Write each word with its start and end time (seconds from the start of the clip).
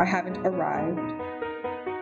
I 0.00 0.06
haven't 0.06 0.38
arrived. 0.46 0.98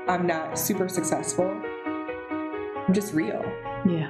I'm 0.09 0.25
not 0.25 0.57
super 0.57 0.89
successful. 0.89 1.51
I'm 1.51 2.95
just 2.95 3.13
real. 3.13 3.43
Yeah. 3.85 4.09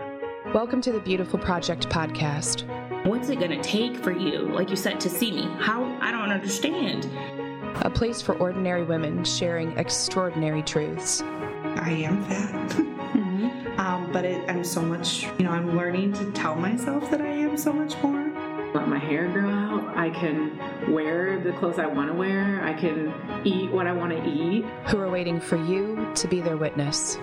Welcome 0.53 0.83
to 0.83 0.93
the 0.93 1.01
Beautifull 1.01 1.43
Project 1.43 1.89
podcast. 1.89 2.67
What's 3.07 3.31
it 3.31 3.41
gonna 3.41 3.63
take 3.63 3.97
for 3.97 4.13
you, 4.13 4.41
like 4.41 4.69
you 4.69 4.77
said, 4.77 5.01
to 5.01 5.09
see 5.09 5.33
me? 5.33 5.49
How? 5.59 5.85
I 6.03 6.13
don't 6.13 6.31
understand. 6.31 7.07
A 7.83 7.89
place 7.89 8.21
for 8.21 8.35
ordinary 8.37 8.83
women 8.85 9.25
sharing 9.25 9.75
extraordinary 9.79 10.63
truths. 10.63 11.23
I 11.23 12.05
am 12.05 12.23
fat. 12.25 12.69
mm-hmm. 12.73 13.81
um, 13.81 14.13
but 14.13 14.27
it, 14.27 14.47
I'm 14.51 14.65
so 14.65 14.83
much, 14.83 15.23
you 15.39 15.47
know, 15.47 15.51
I'm 15.51 15.75
learning 15.75 16.13
to 16.13 16.31
tell 16.33 16.57
myself 16.57 17.11
that 17.11 17.23
I 17.23 17.29
am 17.29 17.57
so 17.57 17.73
much 17.73 17.97
more. 18.03 18.31
Let 18.75 18.87
my 18.87 18.99
hair 18.99 19.29
grow 19.29 19.49
out. 19.49 19.78
I 19.99 20.11
can 20.11 20.93
wear 20.93 21.41
the 21.41 21.51
clothes 21.55 21.81
I 21.81 21.87
want 21.87 22.09
to 22.09 22.15
wear. 22.17 22.63
I 22.63 22.73
can 22.73 23.13
eat 23.45 23.73
what 23.73 23.89
I 23.89 23.93
want 23.93 24.13
to 24.13 24.25
eat. 24.25 24.65
Who 24.87 24.99
are 25.01 25.11
waiting 25.11 25.41
for 25.41 25.57
you 25.57 26.09
to 26.15 26.29
be 26.29 26.41
their 26.41 26.57
witness. 26.57 27.19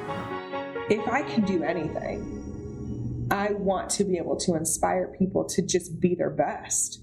If 0.90 1.08
I 1.08 1.22
can 1.22 1.46
do 1.46 1.64
anything, 1.64 3.30
I 3.32 3.54
want 3.54 3.90
to 3.92 4.04
be 4.04 4.18
able 4.18 4.36
to 4.42 4.56
inspire 4.56 5.08
people 5.18 5.46
to 5.46 5.62
just 5.62 6.02
be 6.02 6.16
their 6.16 6.30
best. 6.30 7.00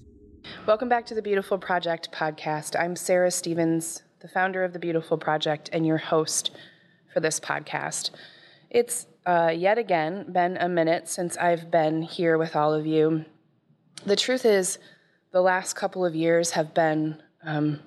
Welcome 0.67 0.89
back 0.89 1.07
to 1.07 1.15
the 1.15 1.23
Beautifull 1.23 1.59
Project 1.59 2.11
podcast. 2.11 2.79
I'm 2.79 2.95
Sarah 2.95 3.31
Stevens, 3.31 4.03
the 4.19 4.27
founder 4.27 4.63
of 4.63 4.73
the 4.73 4.79
Beautifull 4.79 5.19
Project 5.19 5.71
and 5.73 5.87
your 5.87 5.97
host 5.97 6.51
for 7.11 7.19
this 7.19 7.39
podcast. 7.39 8.11
It's 8.69 9.07
uh, 9.25 9.51
yet 9.55 9.79
again 9.79 10.31
been 10.31 10.55
a 10.57 10.69
minute 10.69 11.09
since 11.09 11.35
I've 11.35 11.71
been 11.71 12.03
here 12.03 12.37
with 12.37 12.55
all 12.55 12.75
of 12.75 12.85
you. 12.85 13.25
The 14.05 14.15
truth 14.15 14.45
is, 14.45 14.77
the 15.33 15.41
last 15.41 15.73
couple 15.73 16.05
of 16.05 16.15
years 16.15 16.51
have 16.51 16.73
been, 16.73 17.21
um, 17.43 17.79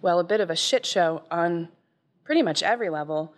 well, 0.00 0.20
a 0.20 0.24
bit 0.24 0.40
of 0.40 0.48
a 0.48 0.56
shit 0.56 0.86
show 0.86 1.22
on 1.30 1.68
pretty 2.24 2.40
much 2.40 2.62
every 2.62 2.88
level, 2.88 3.34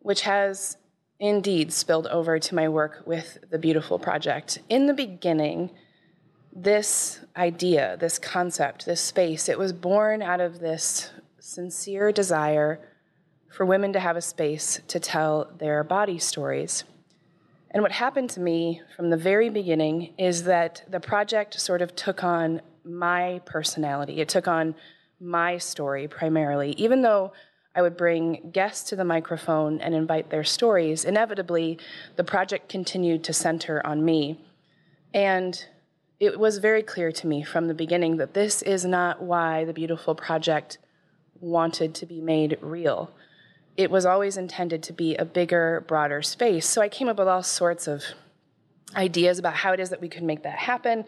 which 0.00 0.22
has 0.22 0.78
indeed 1.18 1.70
spilled 1.70 2.06
over 2.06 2.38
to 2.38 2.54
my 2.54 2.66
work 2.66 3.02
with 3.04 3.38
the 3.50 3.58
Beautifull 3.58 4.00
Project. 4.00 4.58
In 4.70 4.86
the 4.86 4.94
beginning, 4.94 5.70
this 6.50 7.20
idea, 7.36 7.98
this 8.00 8.18
concept, 8.18 8.86
this 8.86 9.02
space, 9.02 9.48
it 9.48 9.58
was 9.58 9.74
born 9.74 10.22
out 10.22 10.40
of 10.40 10.60
this 10.60 11.10
sincere 11.38 12.10
desire 12.10 12.80
for 13.50 13.66
women 13.66 13.92
to 13.92 14.00
have 14.00 14.16
a 14.16 14.22
space 14.22 14.80
to 14.88 14.98
tell 14.98 15.52
their 15.58 15.84
body 15.84 16.18
stories. 16.18 16.84
And 17.72 17.82
what 17.82 17.92
happened 17.92 18.30
to 18.30 18.40
me 18.40 18.82
from 18.96 19.10
the 19.10 19.16
very 19.16 19.48
beginning 19.48 20.14
is 20.18 20.44
that 20.44 20.82
the 20.88 21.00
project 21.00 21.60
sort 21.60 21.82
of 21.82 21.94
took 21.94 22.24
on 22.24 22.62
my 22.84 23.40
personality. 23.44 24.20
It 24.20 24.28
took 24.28 24.48
on 24.48 24.74
my 25.20 25.58
story 25.58 26.08
primarily. 26.08 26.72
Even 26.72 27.02
though 27.02 27.32
I 27.74 27.82
would 27.82 27.96
bring 27.96 28.50
guests 28.52 28.88
to 28.90 28.96
the 28.96 29.04
microphone 29.04 29.80
and 29.80 29.94
invite 29.94 30.30
their 30.30 30.42
stories, 30.42 31.04
inevitably 31.04 31.78
the 32.16 32.24
project 32.24 32.68
continued 32.68 33.22
to 33.24 33.32
center 33.32 33.84
on 33.86 34.04
me. 34.04 34.40
And 35.14 35.64
it 36.18 36.40
was 36.40 36.58
very 36.58 36.82
clear 36.82 37.12
to 37.12 37.26
me 37.26 37.44
from 37.44 37.68
the 37.68 37.74
beginning 37.74 38.16
that 38.16 38.34
this 38.34 38.62
is 38.62 38.84
not 38.84 39.22
why 39.22 39.64
the 39.64 39.72
Beautifull 39.72 40.16
Project 40.16 40.78
wanted 41.40 41.94
to 41.94 42.06
be 42.06 42.20
made 42.20 42.58
real 42.60 43.12
it 43.80 43.90
was 43.90 44.04
always 44.04 44.36
intended 44.36 44.82
to 44.82 44.92
be 44.92 45.16
a 45.16 45.24
bigger, 45.24 45.86
broader 45.88 46.20
space. 46.20 46.66
So 46.66 46.82
I 46.82 46.90
came 46.90 47.08
up 47.08 47.18
with 47.18 47.28
all 47.28 47.42
sorts 47.42 47.88
of 47.88 48.04
ideas 48.94 49.38
about 49.38 49.54
how 49.54 49.72
it 49.72 49.80
is 49.80 49.88
that 49.88 50.02
we 50.02 50.08
could 50.08 50.22
make 50.22 50.42
that 50.42 50.58
happen. 50.58 51.06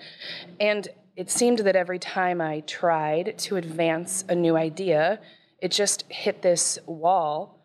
And 0.59 0.89
it 1.15 1.31
seemed 1.31 1.59
that 1.59 1.77
every 1.77 1.99
time 1.99 2.41
I 2.41 2.61
tried 2.61 3.37
to 3.41 3.57
advance 3.57 4.25
a 4.27 4.35
new 4.35 4.57
idea, 4.57 5.21
it 5.59 5.71
just 5.71 6.05
hit 6.09 6.41
this 6.41 6.79
wall. 6.87 7.59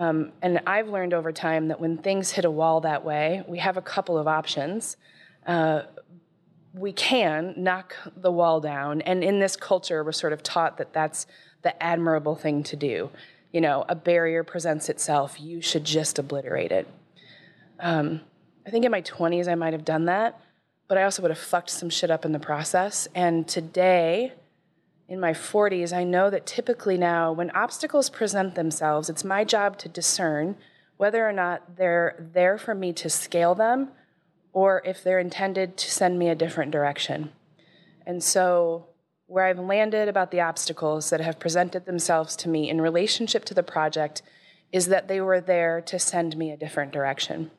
Um, 0.00 0.32
and 0.40 0.62
I've 0.66 0.88
learned 0.88 1.12
over 1.12 1.32
time 1.32 1.68
that 1.68 1.78
when 1.78 1.98
things 1.98 2.30
hit 2.30 2.46
a 2.46 2.50
wall 2.50 2.80
that 2.80 3.04
way, 3.04 3.42
we 3.46 3.58
have 3.58 3.76
a 3.76 3.82
couple 3.82 4.16
of 4.16 4.26
options. 4.26 4.96
Uh, 5.46 5.82
we 6.72 6.92
can 6.92 7.52
knock 7.58 7.94
the 8.16 8.32
wall 8.32 8.60
down. 8.60 9.02
And 9.02 9.22
in 9.22 9.38
this 9.38 9.54
culture, 9.54 10.02
we're 10.02 10.12
sort 10.12 10.32
of 10.32 10.42
taught 10.42 10.78
that 10.78 10.94
that's 10.94 11.26
the 11.60 11.82
admirable 11.82 12.36
thing 12.36 12.62
to 12.62 12.76
do 12.76 13.10
you 13.52 13.60
know, 13.60 13.84
a 13.88 13.94
barrier 13.94 14.44
presents 14.44 14.88
itself, 14.88 15.40
you 15.40 15.60
should 15.60 15.84
just 15.84 16.18
obliterate 16.18 16.72
it. 16.72 16.86
Um, 17.80 18.20
I 18.66 18.70
think 18.70 18.84
in 18.84 18.90
my 18.90 19.02
20s 19.02 19.48
I 19.48 19.54
might 19.54 19.72
have 19.72 19.84
done 19.84 20.06
that, 20.06 20.40
but 20.88 20.98
I 20.98 21.04
also 21.04 21.22
would 21.22 21.30
have 21.30 21.38
fucked 21.38 21.70
some 21.70 21.90
shit 21.90 22.10
up 22.10 22.24
in 22.24 22.32
the 22.32 22.38
process. 22.38 23.08
And 23.14 23.46
today, 23.46 24.32
in 25.08 25.20
my 25.20 25.32
40s, 25.32 25.92
I 25.92 26.04
know 26.04 26.30
that 26.30 26.46
typically 26.46 26.98
now, 26.98 27.32
when 27.32 27.50
obstacles 27.50 28.10
present 28.10 28.54
themselves, 28.54 29.08
it's 29.08 29.24
my 29.24 29.44
job 29.44 29.78
to 29.78 29.88
discern 29.88 30.56
whether 30.96 31.28
or 31.28 31.32
not 31.32 31.76
they're 31.76 32.16
there 32.32 32.58
for 32.58 32.74
me 32.74 32.92
to 32.94 33.08
scale 33.08 33.54
them 33.54 33.90
or 34.52 34.82
if 34.84 35.04
they're 35.04 35.18
intended 35.18 35.76
to 35.76 35.90
send 35.90 36.18
me 36.18 36.28
a 36.28 36.34
different 36.34 36.72
direction. 36.72 37.30
And 38.06 38.22
so 38.22 38.86
where 39.26 39.44
I've 39.44 39.58
landed 39.58 40.08
about 40.08 40.30
the 40.30 40.40
obstacles 40.40 41.10
that 41.10 41.20
have 41.20 41.38
presented 41.38 41.84
themselves 41.84 42.36
to 42.36 42.48
me 42.48 42.70
in 42.70 42.80
relationship 42.80 43.44
to 43.46 43.54
the 43.54 43.62
project 43.62 44.22
is 44.72 44.86
that 44.86 45.08
they 45.08 45.20
were 45.20 45.40
there 45.40 45.80
to 45.80 45.98
send 45.98 46.36
me 46.36 46.50
a 46.50 46.56
different 46.56 46.92
direction. 46.92 47.50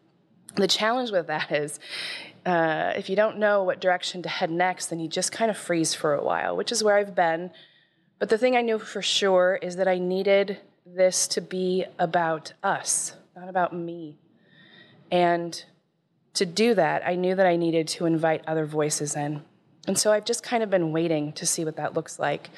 The 0.56 0.68
challenge 0.68 1.12
with 1.12 1.28
that 1.28 1.52
is 1.52 1.80
uh, 2.46 2.94
if 2.96 3.10
you 3.10 3.16
don't 3.16 3.38
know 3.38 3.64
what 3.64 3.82
direction 3.82 4.22
to 4.24 4.30
head 4.30 4.50
next, 4.50 4.88
then 4.88 5.00
you 5.00 5.10
just 5.10 5.32
kind 5.32 5.52
of 5.52 5.58
freeze 5.58 5.94
for 5.94 6.14
a 6.14 6.24
while, 6.24 6.56
which 6.56 6.72
is 6.72 6.84
where 6.84 6.96
I've 6.96 7.14
been. 7.14 7.52
But 8.20 8.30
the 8.30 8.38
thing 8.38 8.56
I 8.56 8.62
knew 8.62 8.80
for 8.80 9.02
sure 9.02 9.60
is 9.62 9.76
that 9.76 9.88
I 9.88 9.98
needed 9.98 10.60
this 10.86 11.28
to 11.30 11.42
be 11.42 11.86
about 12.00 12.54
us, 12.64 13.16
not 13.36 13.50
about 13.50 13.76
me. 13.76 14.18
And 15.12 15.62
to 16.36 16.46
do 16.46 16.74
that, 16.76 17.06
I 17.06 17.16
knew 17.16 17.36
that 17.36 17.46
I 17.46 17.58
needed 17.58 17.88
to 17.90 18.06
invite 18.06 18.44
other 18.48 18.66
voices 18.66 19.16
in. 19.16 19.44
And 19.88 19.98
so 19.98 20.12
I've 20.12 20.26
just 20.26 20.44
kind 20.44 20.62
of 20.62 20.70
been 20.70 20.92
waiting 20.92 21.32
to 21.34 21.46
see 21.46 21.64
what 21.64 21.78
that 21.78 21.94
looks 21.94 22.20
like. 22.20 22.50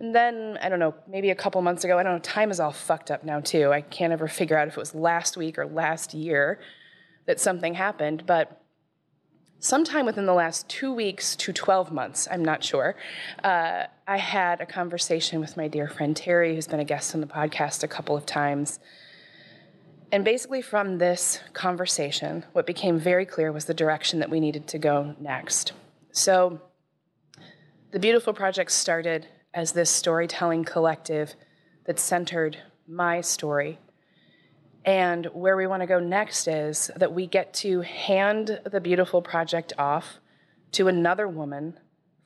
And 0.00 0.14
then, 0.14 0.58
I 0.60 0.68
don't 0.68 0.78
know, 0.80 0.94
maybe 1.06 1.30
a 1.30 1.34
couple 1.34 1.60
months 1.62 1.84
ago, 1.84 1.98
I 1.98 2.02
don't 2.02 2.14
know, 2.14 2.18
time 2.18 2.50
is 2.50 2.58
all 2.58 2.72
fucked 2.72 3.10
up 3.10 3.24
now 3.24 3.40
too. 3.40 3.72
I 3.72 3.82
can't 3.82 4.12
ever 4.12 4.26
figure 4.26 4.58
out 4.58 4.66
if 4.66 4.74
it 4.76 4.80
was 4.80 4.94
last 4.94 5.36
week 5.36 5.58
or 5.58 5.66
last 5.66 6.14
year 6.14 6.58
that 7.26 7.38
something 7.38 7.74
happened, 7.74 8.24
but 8.26 8.62
sometime 9.60 10.04
within 10.06 10.26
the 10.26 10.34
last 10.34 10.68
two 10.68 10.92
weeks 10.92 11.36
to 11.36 11.52
12 11.52 11.92
months, 11.92 12.26
I'm 12.30 12.44
not 12.44 12.64
sure, 12.64 12.96
uh, 13.44 13.84
I 14.08 14.16
had 14.16 14.60
a 14.60 14.66
conversation 14.66 15.38
with 15.38 15.56
my 15.56 15.68
dear 15.68 15.88
friend 15.88 16.16
Teri, 16.16 16.54
who's 16.54 16.66
been 16.66 16.80
a 16.80 16.84
guest 16.84 17.14
on 17.14 17.20
the 17.20 17.28
podcast 17.28 17.84
a 17.84 17.88
couple 17.88 18.16
of 18.16 18.26
times. 18.26 18.80
And 20.10 20.24
basically, 20.24 20.62
from 20.62 20.98
this 20.98 21.38
conversation, 21.52 22.44
what 22.52 22.66
became 22.66 22.98
very 22.98 23.24
clear 23.24 23.52
was 23.52 23.66
the 23.66 23.74
direction 23.74 24.18
that 24.18 24.30
we 24.30 24.40
needed 24.40 24.66
to 24.68 24.78
go 24.78 25.14
next. 25.20 25.72
So, 26.14 26.60
the 27.90 27.98
Beautifull 27.98 28.34
Project 28.34 28.70
started 28.70 29.26
as 29.54 29.72
this 29.72 29.88
storytelling 29.88 30.62
collective 30.62 31.34
that 31.86 31.98
centered 31.98 32.58
my 32.86 33.22
story. 33.22 33.78
And 34.84 35.26
where 35.32 35.56
we 35.56 35.66
want 35.66 35.80
to 35.80 35.86
go 35.86 35.98
next 36.00 36.48
is 36.48 36.90
that 36.96 37.14
we 37.14 37.26
get 37.26 37.54
to 37.54 37.80
hand 37.80 38.60
the 38.64 38.80
Beautifull 38.80 39.24
Project 39.24 39.72
off 39.78 40.18
to 40.72 40.86
another 40.88 41.26
woman 41.26 41.78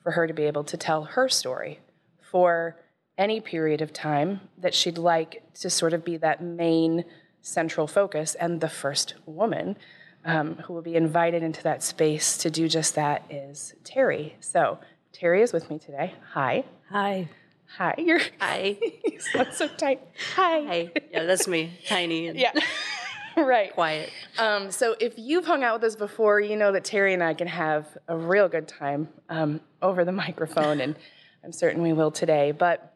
for 0.03 0.11
her 0.11 0.27
to 0.27 0.33
be 0.33 0.43
able 0.43 0.65
to 0.65 0.75
tell 0.75 1.05
her 1.05 1.29
story 1.29 1.79
for 2.19 2.75
any 3.17 3.39
period 3.39 3.81
of 3.81 3.93
time 3.93 4.41
that 4.57 4.73
she'd 4.73 4.97
like 4.97 5.43
to 5.61 5.69
sort 5.69 5.93
of 5.93 6.03
be 6.03 6.17
that 6.17 6.43
main 6.43 7.05
central 7.41 7.87
focus 7.87 8.35
and 8.35 8.59
the 8.59 8.69
first 8.69 9.15
woman 9.25 9.77
um, 10.25 10.55
who 10.55 10.73
will 10.73 10.81
be 10.81 10.95
invited 10.95 11.43
into 11.43 11.63
that 11.63 11.83
space 11.83 12.37
to 12.37 12.49
do 12.49 12.67
just 12.67 12.95
that 12.95 13.23
is 13.29 13.73
Teri. 13.83 14.33
So 14.39 14.79
Teri 15.13 15.41
is 15.41 15.53
with 15.53 15.69
me 15.69 15.79
today. 15.79 16.13
Hi. 16.33 16.63
Hi. 16.89 17.29
Hi. 17.77 17.95
You're 17.97 18.21
hi. 18.39 18.77
you 19.05 19.19
sound 19.19 19.53
so 19.53 19.67
tight. 19.67 20.01
Hi. 20.35 20.61
Hi. 20.65 20.91
Yeah, 21.11 21.25
that's 21.25 21.47
me. 21.47 21.73
Tiny 21.87 22.27
and 22.27 22.37
yeah. 22.37 22.53
right. 23.37 23.73
Quiet. 23.73 24.09
Um, 24.37 24.71
so 24.71 24.95
if 24.99 25.13
you've 25.17 25.45
hung 25.45 25.63
out 25.63 25.81
with 25.81 25.83
us 25.83 25.95
before, 25.95 26.39
you 26.39 26.55
know 26.55 26.71
that 26.71 26.83
Terry 26.83 27.13
and 27.13 27.23
I 27.23 27.33
can 27.33 27.47
have 27.47 27.97
a 28.07 28.17
real 28.17 28.47
good 28.47 28.67
time 28.67 29.09
um, 29.29 29.61
over 29.81 30.05
the 30.05 30.11
microphone, 30.23 30.81
and 30.81 30.95
I'm 31.43 31.51
certain 31.51 31.81
we 31.81 31.93
will 31.93 32.11
today. 32.11 32.51
But 32.51 32.95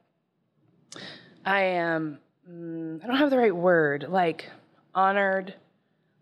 I 1.45 1.61
am, 1.61 2.19
mm, 2.49 3.03
I 3.03 3.07
don't 3.07 3.17
have 3.17 3.29
the 3.29 3.37
right 3.37 3.55
word, 3.55 4.07
like 4.09 4.49
honored 4.93 5.53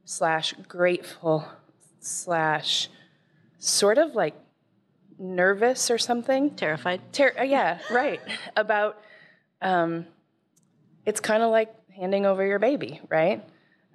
slash 0.10 0.56
grateful 0.68 1.46
slash 2.00 2.90
sort 3.60 4.00
of 4.00 4.16
like 4.16 4.34
nervous 5.20 5.92
or 5.92 6.00
something. 6.00 6.50
Terrified. 6.56 7.00
Ter- 7.14 7.36
uh, 7.38 7.44
yeah, 7.44 7.78
right. 7.92 8.20
About 8.58 9.00
um, 9.62 10.08
it's 11.06 11.20
kind 11.20 11.44
of 11.44 11.52
like 11.52 11.72
handing 11.92 12.26
over 12.26 12.44
your 12.44 12.58
baby, 12.58 13.00
right? 13.08 13.48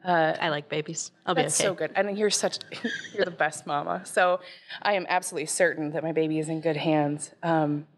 Uh, 0.05 0.37
I 0.39 0.51
like 0.51 0.69
babies. 0.69 1.11
I'll 1.27 1.35
be 1.35 1.41
okay. 1.41 1.51
so 1.51 1.75
good. 1.75 1.91
I 1.97 2.03
And 2.03 2.17
you're 2.17 2.31
such 2.31 2.59
you're 3.13 3.25
the 3.25 3.33
best 3.33 3.67
mama. 3.67 4.03
So 4.05 4.39
I 4.83 4.93
am 4.93 5.07
absolutely 5.09 5.47
certain 5.47 5.91
that 5.93 6.05
my 6.05 6.13
baby 6.13 6.39
is 6.39 6.49
in 6.49 6.61
good 6.61 6.77
hands. 6.77 7.33
Um, 7.43 7.89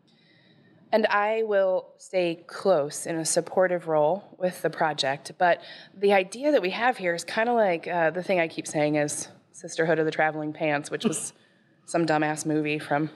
And 0.97 1.07
I 1.09 1.43
will 1.43 1.89
stay 1.99 2.43
close 2.47 3.05
in 3.05 3.17
a 3.17 3.25
supportive 3.27 3.87
role 3.87 4.35
with 4.39 4.63
the 4.63 4.71
project. 4.71 5.33
But 5.37 5.61
the 5.95 6.15
idea 6.15 6.53
that 6.53 6.63
we 6.63 6.71
have 6.71 6.97
here 6.97 7.15
is 7.15 7.23
kind 7.23 7.51
of 7.51 7.55
like 7.55 7.87
uh, 7.87 8.13
the 8.13 8.23
thing 8.23 8.41
I 8.41 8.49
keep 8.49 8.67
saying 8.67 8.95
is 8.95 9.29
Sisterhood 9.53 9.99
of 9.99 10.07
the 10.07 10.11
Traveling 10.11 10.55
Pants, 10.55 10.91
which 10.91 11.05
was 11.05 11.35
some 11.85 12.07
dumbass 12.07 12.47
movie 12.47 12.79
from 12.79 13.11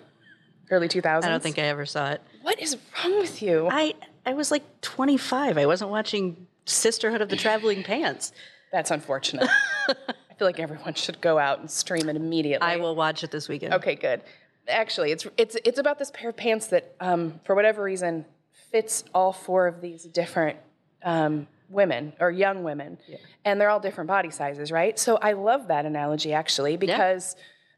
early 0.71 0.89
2000s. 0.89 1.25
I 1.25 1.31
don't 1.31 1.43
think 1.43 1.59
I 1.59 1.63
ever 1.63 1.87
saw 1.87 2.11
it. 2.11 2.21
What 2.43 2.61
is 2.61 2.77
wrong 3.03 3.19
with 3.19 3.41
you? 3.41 3.67
I 3.71 3.95
I 4.27 4.35
was 4.35 4.51
like 4.51 4.83
25. 4.83 5.57
I 5.57 5.65
wasn't 5.65 5.91
watching 5.91 6.49
Sisterhood 6.67 7.23
of 7.23 7.31
the 7.31 7.37
Traveling 7.37 7.83
Pants. 7.83 8.33
That's 8.73 8.91
unfortunate. 8.91 9.49
I 9.89 10.35
feel 10.37 10.47
like 10.47 10.61
everyone 10.61 10.93
should 10.93 11.23
go 11.23 11.39
out 11.39 11.61
and 11.61 11.71
stream 11.71 12.11
it 12.11 12.17
immediately. 12.17 12.69
I 12.69 12.77
will 12.77 12.95
watch 12.95 13.25
it 13.25 13.31
this 13.31 13.49
weekend. 13.49 13.73
Okay, 13.73 13.95
good. 13.95 14.21
Actually, 14.69 15.13
it's 15.13 15.27
it's 15.37 15.57
it's 15.65 15.79
about 15.79 15.99
this 15.99 16.11
pair 16.13 16.31
of 16.31 16.37
pants 16.37 16.69
that, 16.69 16.95
um, 17.01 17.41
for 17.45 17.55
whatever 17.55 17.83
reason, 17.83 18.25
fits 18.71 19.05
all 19.15 19.33
four 19.33 19.67
of 19.67 19.81
these 19.81 20.05
different 20.05 20.59
um, 21.03 21.47
women 21.69 22.13
or 22.21 22.31
young 22.31 22.63
women, 22.63 22.99
and 23.45 23.61
they're 23.61 23.71
all 23.71 23.81
different 23.81 24.09
body 24.09 24.31
sizes, 24.31 24.71
right? 24.71 24.99
So 24.99 25.17
I 25.17 25.33
love 25.33 25.69
that 25.69 25.87
analogy 25.87 26.33
actually 26.33 26.77
because 26.77 27.37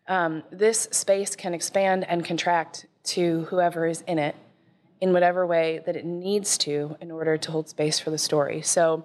um, 0.09 0.43
this 0.51 0.89
space 0.91 1.37
can 1.37 1.55
expand 1.55 2.05
and 2.09 2.25
contract 2.25 2.87
to 3.05 3.43
whoever 3.45 3.87
is 3.87 4.03
in 4.03 4.19
it 4.19 4.37
in 5.01 5.13
whatever 5.13 5.45
way 5.45 5.81
that 5.85 5.97
it 5.97 6.05
needs 6.05 6.57
to 6.57 6.97
in 7.01 7.11
order 7.11 7.37
to 7.37 7.51
hold 7.51 7.69
space 7.69 7.99
for 7.99 8.11
the 8.11 8.19
story. 8.19 8.63
So 8.63 9.05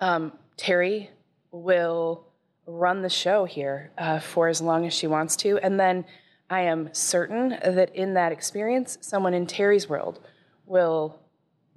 um, 0.00 0.32
Teri 0.56 1.08
will 1.50 2.24
run 2.64 3.02
the 3.02 3.08
show 3.08 3.44
here 3.44 3.90
uh, 3.98 4.20
for 4.20 4.46
as 4.46 4.60
long 4.60 4.86
as 4.86 4.94
she 4.94 5.08
wants 5.08 5.34
to. 5.36 5.58
And 5.58 5.80
then 5.80 6.04
I 6.50 6.62
am 6.62 6.88
certain 6.92 7.50
that 7.50 7.94
in 7.94 8.14
that 8.14 8.32
experience, 8.32 8.98
someone 9.00 9.34
in 9.34 9.46
Teri's 9.46 9.88
world 9.88 10.20
will 10.66 11.20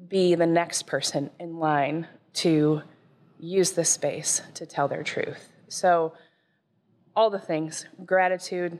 be 0.07 0.35
the 0.35 0.45
next 0.45 0.87
person 0.87 1.29
in 1.39 1.57
line 1.57 2.07
to 2.33 2.81
use 3.39 3.71
this 3.71 3.89
space 3.89 4.41
to 4.53 4.65
tell 4.65 4.87
their 4.87 5.03
truth. 5.03 5.49
So, 5.67 6.13
all 7.15 7.29
the 7.29 7.39
things 7.39 7.85
gratitude, 8.05 8.79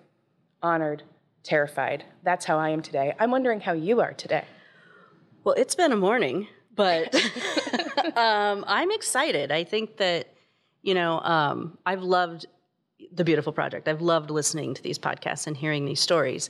honored, 0.62 1.04
terrified. 1.44 2.06
That's 2.24 2.46
how 2.46 2.58
I 2.58 2.70
am 2.70 2.82
today. 2.82 3.14
I'm 3.20 3.32
wondering 3.32 3.60
how 3.60 3.74
you 3.74 4.00
are 4.00 4.14
today. 4.14 4.46
Well, 5.44 5.56
it's 5.56 5.76
been 5.76 5.92
a 5.92 5.98
morning, 5.98 6.48
but 6.76 7.14
um, 8.16 8.64
I'm 8.68 8.92
excited. 8.92 9.52
I 9.52 9.64
think 9.64 9.98
that, 9.98 10.34
you 10.82 10.94
know, 10.94 11.20
um, 11.20 11.78
I've 11.86 12.04
loved 12.04 12.46
the 13.12 13.24
Beautifull 13.24 13.54
Project. 13.54 13.88
I've 13.88 14.02
loved 14.02 14.32
listening 14.32 14.74
to 14.74 14.82
these 14.82 14.98
podcasts 14.98 15.48
and 15.48 15.56
hearing 15.56 15.86
these 15.86 16.00
stories. 16.00 16.50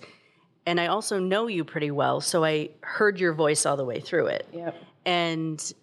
And 0.65 0.79
I 0.79 0.87
also 0.87 1.19
know 1.19 1.47
you 1.47 1.63
pretty 1.63 1.91
well, 1.91 2.21
so 2.21 2.45
I 2.45 2.69
heard 2.81 3.19
your 3.19 3.33
voice 3.33 3.65
all 3.65 3.77
the 3.77 3.85
way 3.85 3.99
through 3.99 4.27
it. 4.27 4.47
Yep. 4.53 4.75
And 5.05 5.73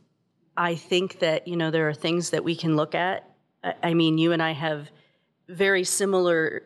I 0.56 0.76
think 0.76 1.18
that, 1.18 1.48
you 1.48 1.56
know, 1.56 1.70
there 1.70 1.88
are 1.88 1.94
things 1.94 2.30
that 2.30 2.44
we 2.44 2.54
can 2.54 2.76
look 2.76 2.94
at. 2.94 3.28
I 3.64 3.74
I 3.82 3.94
mean, 3.94 4.18
you 4.18 4.32
and 4.32 4.42
I 4.42 4.52
have 4.52 4.90
very 5.48 5.84
similar 5.84 6.62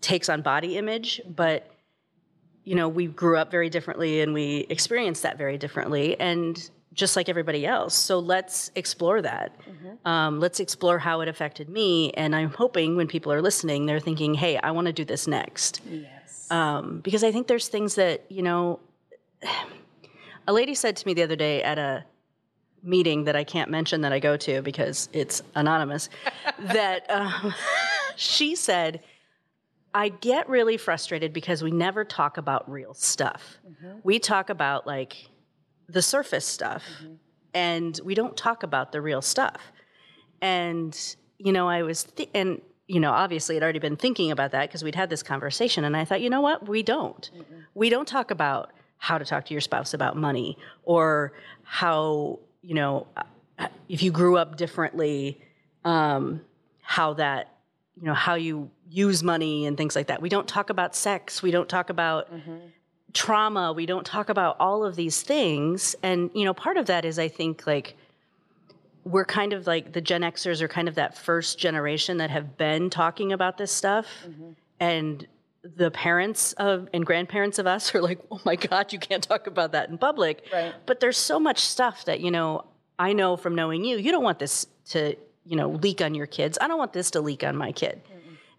takes 0.00 0.28
on 0.28 0.42
body 0.42 0.76
image, 0.76 1.20
but 1.26 1.70
you 2.64 2.74
know, 2.74 2.88
we 2.88 3.06
grew 3.06 3.38
up 3.38 3.50
very 3.50 3.70
differently 3.70 4.20
and 4.20 4.34
we 4.34 4.66
experienced 4.68 5.22
that 5.22 5.38
very 5.38 5.56
differently, 5.56 6.20
and 6.20 6.70
just 6.98 7.14
like 7.14 7.28
everybody 7.28 7.64
else. 7.64 7.94
So 7.94 8.18
let's 8.18 8.72
explore 8.74 9.22
that. 9.22 9.54
Um, 10.04 10.40
let's 10.40 10.58
explore 10.58 10.98
how 10.98 11.20
it 11.20 11.28
affected 11.28 11.68
me. 11.68 12.10
And 12.12 12.34
I'm 12.34 12.50
hoping 12.50 12.96
when 12.96 13.06
people 13.06 13.32
are 13.32 13.40
listening, 13.40 13.86
they're 13.86 14.00
thinking, 14.00 14.34
hey, 14.34 14.58
I 14.58 14.72
want 14.72 14.88
to 14.88 14.92
do 14.92 15.04
this 15.04 15.28
next. 15.28 15.80
Yes. 15.88 16.50
Um, 16.50 16.98
because 17.00 17.22
I 17.22 17.30
think 17.30 17.46
there's 17.46 17.68
things 17.68 17.94
that, 17.94 18.24
you 18.28 18.42
know, 18.42 18.80
a 20.48 20.52
lady 20.52 20.74
said 20.74 20.96
to 20.96 21.06
me 21.06 21.14
the 21.14 21.22
other 21.22 21.36
day 21.36 21.62
at 21.62 21.78
a 21.78 22.04
meeting 22.82 23.24
that 23.24 23.36
I 23.36 23.44
can't 23.44 23.70
mention 23.70 24.00
that 24.00 24.12
I 24.12 24.18
go 24.18 24.36
to 24.36 24.60
because 24.62 25.08
it's 25.12 25.40
anonymous, 25.54 26.08
that 26.58 27.08
um, 27.10 27.54
she 28.16 28.56
said, 28.56 29.02
I 29.94 30.08
get 30.08 30.48
really 30.48 30.76
frustrated 30.76 31.32
because 31.32 31.62
we 31.62 31.70
never 31.70 32.04
talk 32.04 32.38
about 32.38 32.68
real 32.68 32.92
stuff. 32.92 33.58
We 34.02 34.18
talk 34.18 34.50
about 34.50 34.86
like 34.86 35.28
the 35.88 36.02
surface 36.02 36.44
stuff 36.44 36.82
and 37.54 37.98
we 38.04 38.14
don't 38.14 38.36
talk 38.36 38.62
about 38.62 38.92
the 38.92 39.00
real 39.00 39.22
stuff. 39.22 39.60
And, 40.40 41.16
you 41.38 41.52
know, 41.52 41.68
I 41.68 41.82
was, 41.82 42.04
th- 42.04 42.28
and, 42.34 42.60
you 42.86 43.00
know, 43.00 43.10
obviously 43.12 43.56
I'd 43.56 43.62
already 43.62 43.78
been 43.78 43.96
thinking 43.96 44.30
about 44.30 44.52
that 44.52 44.68
because 44.68 44.84
we'd 44.84 44.94
had 44.94 45.10
this 45.10 45.22
conversation. 45.22 45.84
And 45.84 45.96
I 45.96 46.04
thought, 46.04 46.20
you 46.20 46.30
know 46.30 46.40
what? 46.40 46.68
We 46.68 46.82
don't. 46.82 47.30
We 47.74 47.88
don't 47.90 48.06
talk 48.06 48.30
about 48.30 48.72
how 48.98 49.18
to 49.18 49.24
talk 49.24 49.46
to 49.46 49.54
your 49.54 49.60
spouse 49.60 49.94
about 49.94 50.16
money 50.16 50.58
or 50.82 51.32
how, 51.62 52.40
you 52.62 52.74
know, 52.74 53.06
uh, 53.16 53.68
if 53.88 54.02
you 54.02 54.10
grew 54.10 54.36
up 54.36 54.56
differently, 54.56 55.40
um, 55.84 56.40
how 56.82 57.14
that, 57.14 57.54
you 57.96 58.04
know, 58.04 58.14
how 58.14 58.34
you 58.34 58.70
use 58.88 59.22
money 59.22 59.66
and 59.66 59.76
things 59.76 59.94
like 59.96 60.06
that. 60.06 60.22
We 60.22 60.28
don't 60.28 60.48
talk 60.48 60.70
about 60.70 60.94
sex. 60.94 61.42
We 61.42 61.50
don't 61.50 61.68
talk 61.68 61.90
about 61.90 62.28
trauma. 63.14 63.72
We 63.72 63.86
don't 63.86 64.04
talk 64.04 64.28
about 64.28 64.56
all 64.60 64.84
of 64.84 64.96
these 64.96 65.22
things. 65.22 65.96
And, 66.02 66.30
you 66.34 66.44
know, 66.44 66.54
part 66.54 66.76
of 66.76 66.86
that 66.86 67.04
is, 67.04 67.18
I 67.18 67.28
think, 67.28 67.66
like, 67.66 67.96
we're 69.04 69.24
kind 69.24 69.54
of 69.54 69.66
like 69.66 69.92
the 69.92 70.00
Gen 70.00 70.20
Xers 70.20 70.60
are 70.60 70.68
kind 70.68 70.88
of 70.88 70.96
that 70.96 71.16
first 71.16 71.58
generation 71.58 72.18
that 72.18 72.28
have 72.30 72.58
been 72.58 72.90
talking 72.90 73.32
about 73.32 73.56
this 73.56 73.72
stuff. 73.72 74.06
Mm-hmm. 74.28 74.50
And 74.80 75.26
the 75.62 75.90
parents 75.90 76.52
of 76.54 76.88
and 76.92 77.06
grandparents 77.06 77.58
of 77.58 77.66
us 77.66 77.94
are 77.94 78.02
like, 78.02 78.20
oh 78.30 78.40
my 78.44 78.56
God, 78.56 78.92
you 78.92 78.98
can't 78.98 79.22
talk 79.22 79.46
about 79.46 79.72
that 79.72 79.88
in 79.88 79.98
public. 79.98 80.44
Right. 80.52 80.74
But 80.84 81.00
there's 81.00 81.16
so 81.16 81.40
much 81.40 81.60
stuff 81.60 82.04
that, 82.04 82.20
you 82.20 82.30
know, 82.30 82.66
I 82.98 83.12
know 83.12 83.36
from 83.36 83.54
knowing 83.54 83.84
you, 83.84 83.96
you 83.96 84.12
don't 84.12 84.24
want 84.24 84.38
this 84.38 84.66
to, 84.90 85.16
you 85.46 85.56
know, 85.56 85.70
leak 85.70 86.02
on 86.02 86.14
your 86.14 86.26
kids. 86.26 86.58
I 86.60 86.68
don't 86.68 86.78
want 86.78 86.92
this 86.92 87.10
to 87.12 87.20
leak 87.20 87.42
on 87.44 87.56
my 87.56 87.72
kid. 87.72 88.02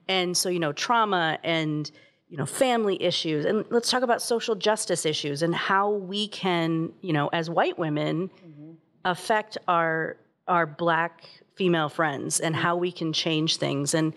And 0.08 0.36
so, 0.36 0.50
you 0.50 0.60
know, 0.60 0.74
trauma 0.74 1.38
and, 1.44 1.90
you 2.30 2.38
know, 2.38 2.46
family 2.46 3.02
issues. 3.02 3.46
And 3.46 3.66
let's 3.70 3.90
talk 3.90 4.04
about 4.04 4.22
social 4.22 4.56
justice 4.56 5.06
issues 5.06 5.42
and 5.42 5.54
how 5.54 5.90
we 5.90 6.28
can, 6.28 6.92
you 7.02 7.12
know, 7.12 7.28
as 7.30 7.50
white 7.50 7.78
women 7.78 8.30
mm-hmm. 8.30 8.72
affect 9.04 9.58
our 9.68 10.18
our 10.48 10.66
black 10.66 11.24
female 11.56 11.90
friends 11.90 12.40
and 12.40 12.56
how 12.56 12.76
we 12.76 12.92
can 12.92 13.14
change 13.14 13.58
things. 13.58 13.94
And 13.94 14.14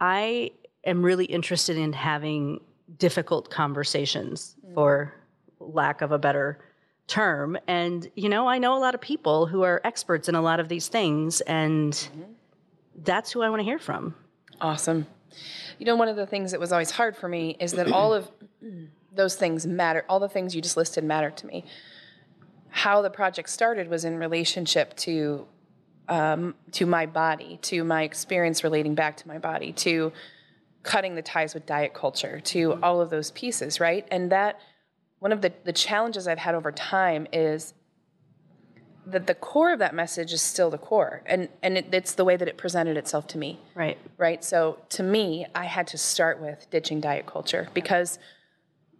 I 0.00 0.52
am 0.84 1.02
really 1.04 1.24
interested 1.24 1.76
in 1.76 1.92
having 1.92 2.60
difficult 2.98 3.50
conversations 3.50 4.56
mm. 4.64 4.74
for 4.74 5.14
lack 5.58 6.02
of 6.02 6.12
a 6.12 6.18
better 6.18 6.58
term. 7.06 7.58
And, 7.66 8.08
you 8.14 8.28
know, 8.28 8.46
I 8.46 8.58
know 8.58 8.76
a 8.76 8.78
lot 8.78 8.94
of 8.94 9.00
people 9.00 9.46
who 9.46 9.62
are 9.62 9.80
experts 9.84 10.28
in 10.28 10.34
a 10.34 10.42
lot 10.42 10.60
of 10.60 10.68
these 10.68 10.88
things, 10.88 11.40
and 11.42 11.92
mm-hmm. 11.92 12.22
that's 13.02 13.32
who 13.32 13.42
I 13.42 13.50
want 13.50 13.60
to 13.60 13.64
hear 13.64 13.78
from. 13.78 14.14
Awesome. 14.60 15.06
You 15.78 15.86
know, 15.86 15.96
one 15.96 16.08
of 16.08 16.16
the 16.16 16.26
things 16.26 16.50
that 16.52 16.60
was 16.60 16.72
always 16.72 16.90
hard 16.90 17.16
for 17.16 17.28
me 17.28 17.56
is 17.60 17.72
that 17.72 17.90
all 17.90 18.12
of 18.12 18.30
those 19.12 19.36
things 19.36 19.66
matter. 19.66 20.04
All 20.08 20.20
the 20.20 20.28
things 20.28 20.54
you 20.54 20.62
just 20.62 20.76
listed 20.76 21.04
matter 21.04 21.30
to 21.30 21.46
me. 21.46 21.64
How 22.68 23.02
the 23.02 23.10
project 23.10 23.50
started 23.50 23.88
was 23.88 24.04
in 24.04 24.18
relationship 24.18 24.96
to 24.96 25.46
um, 26.08 26.54
to 26.72 26.84
my 26.84 27.06
body, 27.06 27.58
to 27.62 27.84
my 27.84 28.02
experience 28.02 28.64
relating 28.64 28.94
back 28.94 29.16
to 29.18 29.28
my 29.28 29.38
body, 29.38 29.72
to 29.72 30.12
cutting 30.82 31.14
the 31.14 31.22
ties 31.22 31.54
with 31.54 31.64
diet 31.64 31.94
culture, 31.94 32.40
to 32.40 32.78
all 32.82 33.00
of 33.00 33.08
those 33.08 33.30
pieces, 33.30 33.78
right? 33.78 34.06
And 34.10 34.32
that 34.32 34.58
one 35.20 35.32
of 35.32 35.40
the, 35.40 35.52
the 35.64 35.72
challenges 35.72 36.26
I've 36.26 36.38
had 36.38 36.54
over 36.54 36.72
time 36.72 37.26
is 37.32 37.74
that 39.06 39.26
the 39.26 39.34
core 39.34 39.72
of 39.72 39.78
that 39.80 39.94
message 39.94 40.32
is 40.32 40.40
still 40.42 40.70
the 40.70 40.78
core, 40.78 41.22
and 41.26 41.48
and 41.62 41.76
it, 41.78 41.86
it's 41.92 42.14
the 42.14 42.24
way 42.24 42.36
that 42.36 42.48
it 42.48 42.56
presented 42.56 42.96
itself 42.96 43.26
to 43.28 43.38
me 43.38 43.58
Right. 43.74 43.98
right? 44.16 44.44
So 44.44 44.78
to 44.90 45.02
me, 45.02 45.46
I 45.54 45.64
had 45.64 45.86
to 45.88 45.98
start 45.98 46.40
with 46.40 46.66
ditching 46.70 47.00
diet 47.00 47.26
culture 47.26 47.68
because 47.74 48.18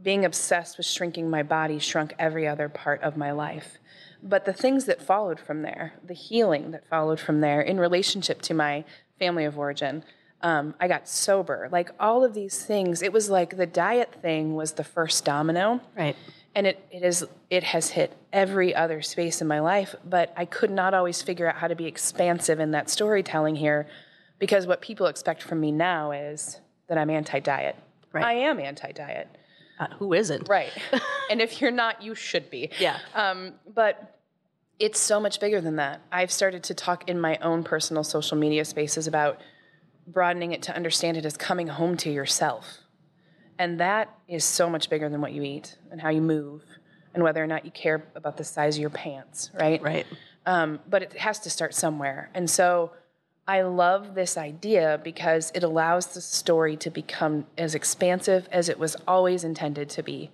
being 0.03 0.25
obsessed 0.25 0.77
with 0.77 0.87
shrinking 0.87 1.31
my 1.31 1.43
body 1.43 1.79
shrunk 1.79 2.15
every 2.19 2.47
other 2.49 2.69
part 2.69 3.01
of 3.03 3.17
my 3.17 3.31
life. 3.31 3.79
But 4.23 4.45
the 4.45 4.53
things 4.53 4.85
that 4.87 5.01
followed 5.01 5.39
from 5.39 5.63
there, 5.63 5.95
the 6.05 6.15
healing 6.15 6.73
that 6.73 6.87
followed 6.89 7.21
from 7.21 7.41
there 7.41 7.61
in 7.61 7.79
relationship 7.79 8.43
to 8.43 8.55
my 8.55 8.85
family 9.19 9.45
of 9.45 9.59
origin, 9.59 10.05
um, 10.41 10.75
I 10.81 10.89
got 10.89 11.09
sober. 11.09 11.69
Like 11.71 11.91
all 12.01 12.25
of 12.25 12.35
these 12.35 12.65
things, 12.65 13.03
it 13.03 13.13
was 13.13 13.31
like 13.31 13.57
the 13.57 13.67
diet 13.67 14.13
thing 14.21 14.55
was 14.55 14.73
the 14.73 14.85
first 14.85 15.25
domino 15.25 15.81
Right. 15.97 16.17
And 16.55 16.67
it, 16.67 16.87
it 16.91 17.03
is 17.03 17.25
it 17.51 17.63
has 17.65 17.91
hit 17.91 18.13
every 18.33 18.75
other 18.75 19.01
space 19.03 19.41
in 19.41 19.49
my 19.49 19.61
life 19.61 19.95
but 20.05 20.33
i 20.37 20.45
could 20.45 20.71
not 20.71 20.95
always 20.95 21.23
figure 21.23 21.49
out 21.49 21.57
how 21.57 21.69
to 21.69 21.75
be 21.75 21.87
expansive 21.87 22.61
in 22.61 22.71
that 22.73 22.91
storytelling 22.91 23.55
here 23.57 23.87
because 24.39 24.67
what 24.67 24.81
people 24.81 25.07
expect 25.07 25.43
from 25.43 25.61
me 25.61 25.73
now 25.73 26.13
is 26.13 26.61
that 26.89 26.99
i'm 26.99 27.11
anti-diet 27.11 27.77
Right. 28.13 28.25
i 28.25 28.33
am 28.35 28.59
anti-diet 28.61 29.29
Uh, 29.81 29.87
who 29.99 30.13
isn't? 30.13 30.49
right 30.49 30.73
and 31.31 31.41
if 31.41 31.61
you're 31.61 31.71
not 31.71 32.03
you 32.03 32.15
should 32.15 32.51
be 32.51 32.71
Yeah. 32.79 32.99
um, 33.15 33.55
but 33.75 34.19
it's 34.79 34.99
so 35.01 35.21
much 35.21 35.41
bigger 35.41 35.61
than 35.61 35.77
that 35.77 36.01
i've 36.13 36.31
started 36.33 36.63
to 36.65 36.75
talk 36.75 37.09
in 37.09 37.19
my 37.21 37.39
own 37.39 37.65
personal 37.65 38.05
social 38.05 38.37
media 38.37 38.65
spaces 38.65 39.07
about 39.07 39.39
broadening 40.07 40.53
it 40.53 40.63
to 40.63 40.75
understand 40.77 41.17
it 41.17 41.25
as 41.25 41.37
coming 41.37 41.69
home 41.69 41.97
to 41.97 42.11
yourself 42.11 42.79
and 43.63 43.79
that 43.79 44.13
is 44.27 44.43
so 44.43 44.69
much 44.69 44.91
bigger 44.91 45.09
than 45.09 45.21
what 45.21 45.33
you 45.33 45.45
eat 45.45 45.77
and 45.93 46.01
how 46.01 46.09
you 46.09 46.21
move 46.21 46.65
and 47.15 47.23
whether 47.23 47.41
or 47.41 47.47
not 47.47 47.65
you 47.65 47.71
care 47.71 48.05
about 48.17 48.37
the 48.37 48.43
size 48.43 48.75
of 48.75 48.81
your 48.81 48.91
pants, 48.91 49.53
right? 49.55 49.81
Right. 49.81 50.05
Um, 50.47 50.81
but 50.91 51.05
it 51.05 51.13
has 51.13 51.39
to 51.41 51.51
start 51.51 51.73
somewhere. 51.73 52.29
And 52.35 52.51
so 52.51 52.91
I 53.47 53.63
love 53.63 54.17
this 54.17 54.37
idea 54.37 55.01
because 55.05 55.53
it 55.55 55.63
allows 55.63 56.09
the 56.09 56.21
story 56.21 56.77
to 56.79 56.91
become 56.91 57.47
as 57.57 57.77
expansive 57.77 58.49
as 58.51 58.69
it 58.69 58.81
was 58.81 58.97
always 59.07 59.45
intended 59.45 59.89
to 59.91 60.03
be 60.03 60.33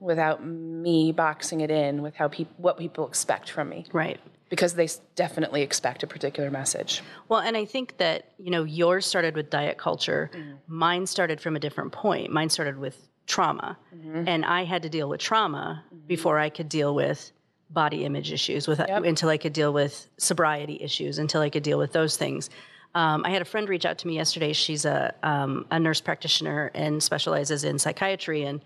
without 0.00 0.44
me 0.44 1.12
boxing 1.12 1.60
it 1.60 1.70
in 1.70 2.02
with 2.02 2.16
how 2.16 2.26
peop- 2.28 2.52
what 2.56 2.76
people 2.78 3.06
expect 3.06 3.50
from 3.50 3.68
me 3.68 3.84
Right. 3.92 4.18
because 4.48 4.74
they 4.74 4.88
definitely 5.14 5.62
expect 5.62 6.02
a 6.02 6.06
particular 6.06 6.50
message. 6.50 7.02
Well, 7.28 7.40
and 7.40 7.56
I 7.56 7.64
think 7.66 7.98
that, 7.98 8.32
you 8.38 8.50
know, 8.50 8.64
yours 8.64 9.06
started 9.06 9.36
with 9.36 9.50
diet 9.50 9.78
culture. 9.78 10.30
Mine 10.66 11.06
started 11.06 11.40
from 11.40 11.54
a 11.54 11.60
different 11.60 11.92
point. 11.92 12.32
Mine 12.32 12.48
started 12.48 12.78
with 12.78 13.08
trauma. 13.26 13.78
And 14.26 14.44
I 14.44 14.64
had 14.64 14.82
to 14.82 14.88
deal 14.88 15.08
with 15.08 15.20
trauma 15.20 15.84
before 16.06 16.38
I 16.38 16.48
could 16.48 16.68
deal 16.68 16.94
with 16.94 17.30
body 17.68 18.04
image 18.04 18.32
issues, 18.32 18.66
with 18.66 18.80
until 18.80 19.28
I 19.28 19.36
could 19.38 19.52
deal 19.52 19.72
with 19.72 20.08
sobriety 20.16 20.78
issues, 20.82 21.18
until 21.18 21.40
I 21.40 21.50
could 21.50 21.62
deal 21.62 21.78
with 21.78 21.92
those 21.92 22.16
things. 22.16 22.50
Um, 22.96 23.24
I 23.24 23.30
had 23.30 23.40
a 23.40 23.44
friend 23.44 23.68
reach 23.68 23.84
out 23.84 23.98
to 23.98 24.08
me 24.08 24.16
yesterday. 24.16 24.52
She's 24.52 24.84
a, 24.84 25.14
um, 25.22 25.66
a 25.70 25.78
nurse 25.78 26.00
practitioner 26.00 26.72
and 26.74 27.00
specializes 27.00 27.62
in 27.62 27.78
psychiatry. 27.78 28.42
And 28.42 28.60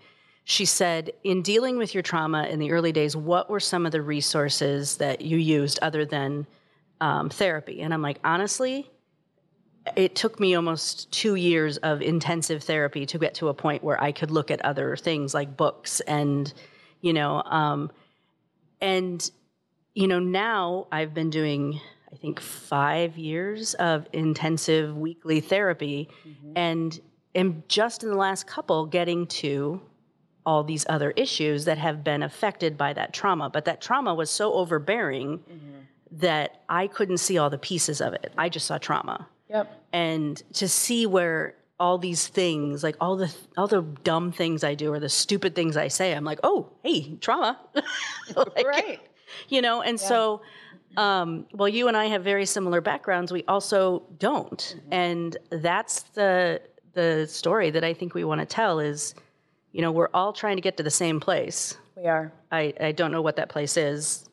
she 0.47 0.65
said, 0.65 1.11
in 1.23 1.41
dealing 1.41 1.77
with 1.77 1.95
your 1.95 2.03
trauma 2.03 2.43
in 2.43 2.59
the 2.59 2.71
early 2.71 2.91
days, 2.91 3.17
what 3.17 3.49
were 3.49 3.59
some 3.59 3.87
of 3.87 3.91
the 3.91 4.01
resources 4.01 4.97
that 4.97 5.21
you 5.21 5.37
used 5.37 5.79
other 5.81 6.05
than 6.05 6.45
um, 7.01 7.29
therapy? 7.29 7.81
And 7.81 7.91
I'm 7.91 8.03
like, 8.03 8.19
honestly, 8.23 8.87
it 9.95 10.15
took 10.15 10.39
me 10.39 10.53
almost 10.53 11.11
two 11.11 11.33
years 11.33 11.77
of 11.77 12.03
intensive 12.03 12.63
therapy 12.63 13.07
to 13.07 13.17
get 13.17 13.33
to 13.35 13.47
a 13.47 13.55
point 13.55 13.83
where 13.83 14.01
I 14.01 14.11
could 14.11 14.29
look 14.29 14.51
at 14.51 14.61
other 14.61 14.95
things 14.95 15.33
like 15.33 15.57
books 15.57 15.99
and, 16.01 16.53
you 17.01 17.13
know, 17.13 17.41
um, 17.41 17.91
and, 18.79 19.27
you 19.95 20.07
know, 20.07 20.19
now 20.19 20.85
I've 20.91 21.15
been 21.15 21.31
doing, 21.31 21.81
I 22.13 22.17
think, 22.17 22.39
five 22.39 23.17
years 23.17 23.73
of 23.73 24.05
intensive 24.13 24.95
weekly 24.95 25.39
therapy 25.39 26.07
and 26.55 26.99
am 27.33 27.63
just 27.67 28.03
in 28.03 28.09
the 28.09 28.15
last 28.15 28.45
couple 28.45 28.85
getting 28.85 29.25
to 29.27 29.81
all 30.45 30.63
these 30.63 30.85
other 30.89 31.11
issues 31.11 31.65
that 31.65 31.77
have 31.77 32.03
been 32.03 32.21
affected 32.23 32.77
by 32.77 32.93
that 32.93 33.13
trauma. 33.13 33.49
But 33.49 33.65
that 33.65 33.81
trauma 33.81 34.13
was 34.13 34.29
so 34.29 34.53
overbearing 34.53 35.43
that 36.11 36.61
I 36.69 36.87
couldn't 36.87 37.17
see 37.17 37.37
all 37.37 37.49
the 37.49 37.57
pieces 37.57 37.99
of 38.01 38.13
it. 38.13 38.31
I 38.37 38.49
just 38.49 38.67
saw 38.67 38.77
trauma 38.77 39.27
Yep. 39.49 39.83
and 39.93 40.41
to 40.53 40.67
see 40.67 41.05
where 41.05 41.55
all 41.79 41.97
these 41.97 42.27
things 42.27 42.83
like 42.83 42.95
all 43.01 43.15
the 43.17 43.31
all 43.57 43.67
the 43.67 43.81
dumb 44.03 44.31
things 44.31 44.63
i 44.63 44.73
do 44.75 44.93
or 44.93 44.99
the 44.99 45.09
stupid 45.09 45.53
things 45.53 45.75
i 45.75 45.89
say 45.89 46.13
i'm 46.13 46.23
like 46.23 46.39
oh 46.41 46.69
hey 46.83 47.15
trauma 47.19 47.59
Like, 48.35 48.65
Right. 48.65 49.01
you 49.49 49.61
know 49.61 49.81
and 49.81 49.99
so 49.99 50.41
um, 50.95 51.45
well 51.53 51.67
you 51.67 51.89
and 51.89 51.97
i 51.97 52.05
have 52.05 52.23
very 52.23 52.45
similar 52.45 52.79
backgrounds 52.79 53.31
we 53.33 53.43
also 53.49 54.03
don't 54.19 54.77
and 54.89 55.35
that's 55.51 56.03
the 56.13 56.61
the 56.93 57.27
story 57.27 57.69
that 57.71 57.83
i 57.83 57.93
think 57.93 58.13
we 58.13 58.23
want 58.23 58.39
to 58.39 58.45
tell 58.47 58.79
is 58.79 59.13
you 59.75 59.81
know 59.81 59.91
we're 59.91 60.09
all 60.13 60.31
trying 60.31 60.55
to 60.55 60.61
get 60.61 60.77
to 60.77 60.83
the 60.83 60.89
same 61.03 61.19
place 61.19 61.77
We 61.97 62.05
are. 62.07 62.31
i 62.51 62.73
i 62.79 62.91
don't 62.93 63.11
know 63.11 63.21
what 63.21 63.35
that 63.35 63.49
place 63.49 63.75
is 63.77 64.23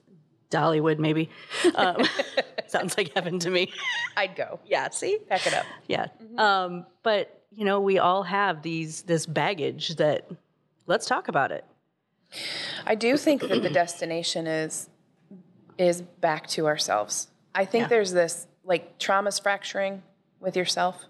dollywood 0.51 0.99
maybe 0.99 1.29
um, 1.75 1.97
sounds 2.69 2.97
like 2.97 3.13
heaven 3.15 3.39
to 3.41 3.51
me 3.51 3.73
I'd 4.17 4.37
go. 4.37 4.61
yeah 4.65 4.89
see 4.91 5.19
Pack 5.29 5.47
it 5.47 5.55
up. 5.55 5.67
yeah. 5.89 6.07
Um, 6.39 6.87
but 7.03 7.39
you 7.55 7.65
know, 7.67 7.81
we 7.81 7.99
all 7.99 8.23
have 8.23 8.63
these 8.63 9.03
this 9.03 9.27
baggage 9.27 9.97
that 9.97 10.27
let's 10.87 11.07
talk 11.07 11.29
about 11.29 11.53
it. 11.53 11.65
I 12.87 12.95
do 12.95 13.17
think 13.19 13.43
that 13.43 13.63
the 13.63 13.69
destination 13.71 14.47
is 14.47 14.89
is 15.79 16.01
back 16.03 16.47
to 16.49 16.67
ourselves. 16.67 17.29
I 17.55 17.65
think 17.67 17.83
Yeah. 17.83 17.89
there's 17.89 18.13
this 18.13 18.47
like 18.65 18.99
trauma's 18.99 19.39
fracturing 19.39 20.03
with 20.41 20.57
yourself, 20.57 21.05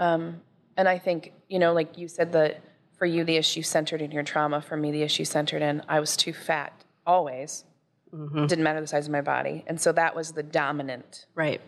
um, 0.00 0.40
and 0.76 0.88
I 0.88 0.98
think 0.98 1.32
you 1.48 1.58
know, 1.60 1.72
like 1.72 1.96
you 1.98 2.08
said, 2.08 2.32
that 2.32 2.60
for 3.00 3.06
you 3.06 3.24
the 3.24 3.36
issue 3.38 3.62
centered 3.62 4.02
in 4.02 4.10
your 4.12 4.22
trauma. 4.22 4.60
For 4.60 4.76
me, 4.76 4.92
the 4.92 5.02
issue 5.02 5.24
centered 5.24 5.62
in 5.62 5.82
I 5.88 5.98
was 6.00 6.16
too 6.18 6.34
fat 6.34 6.84
always. 7.06 7.64
Didn't 8.12 8.62
matter 8.62 8.80
the 8.80 8.86
size 8.88 9.06
of 9.06 9.12
my 9.12 9.20
body, 9.22 9.64
and 9.68 9.80
so 9.80 9.90
that 9.92 10.14
was 10.14 10.32
the 10.32 10.42
dominant 10.42 11.26
Right. 11.34 11.60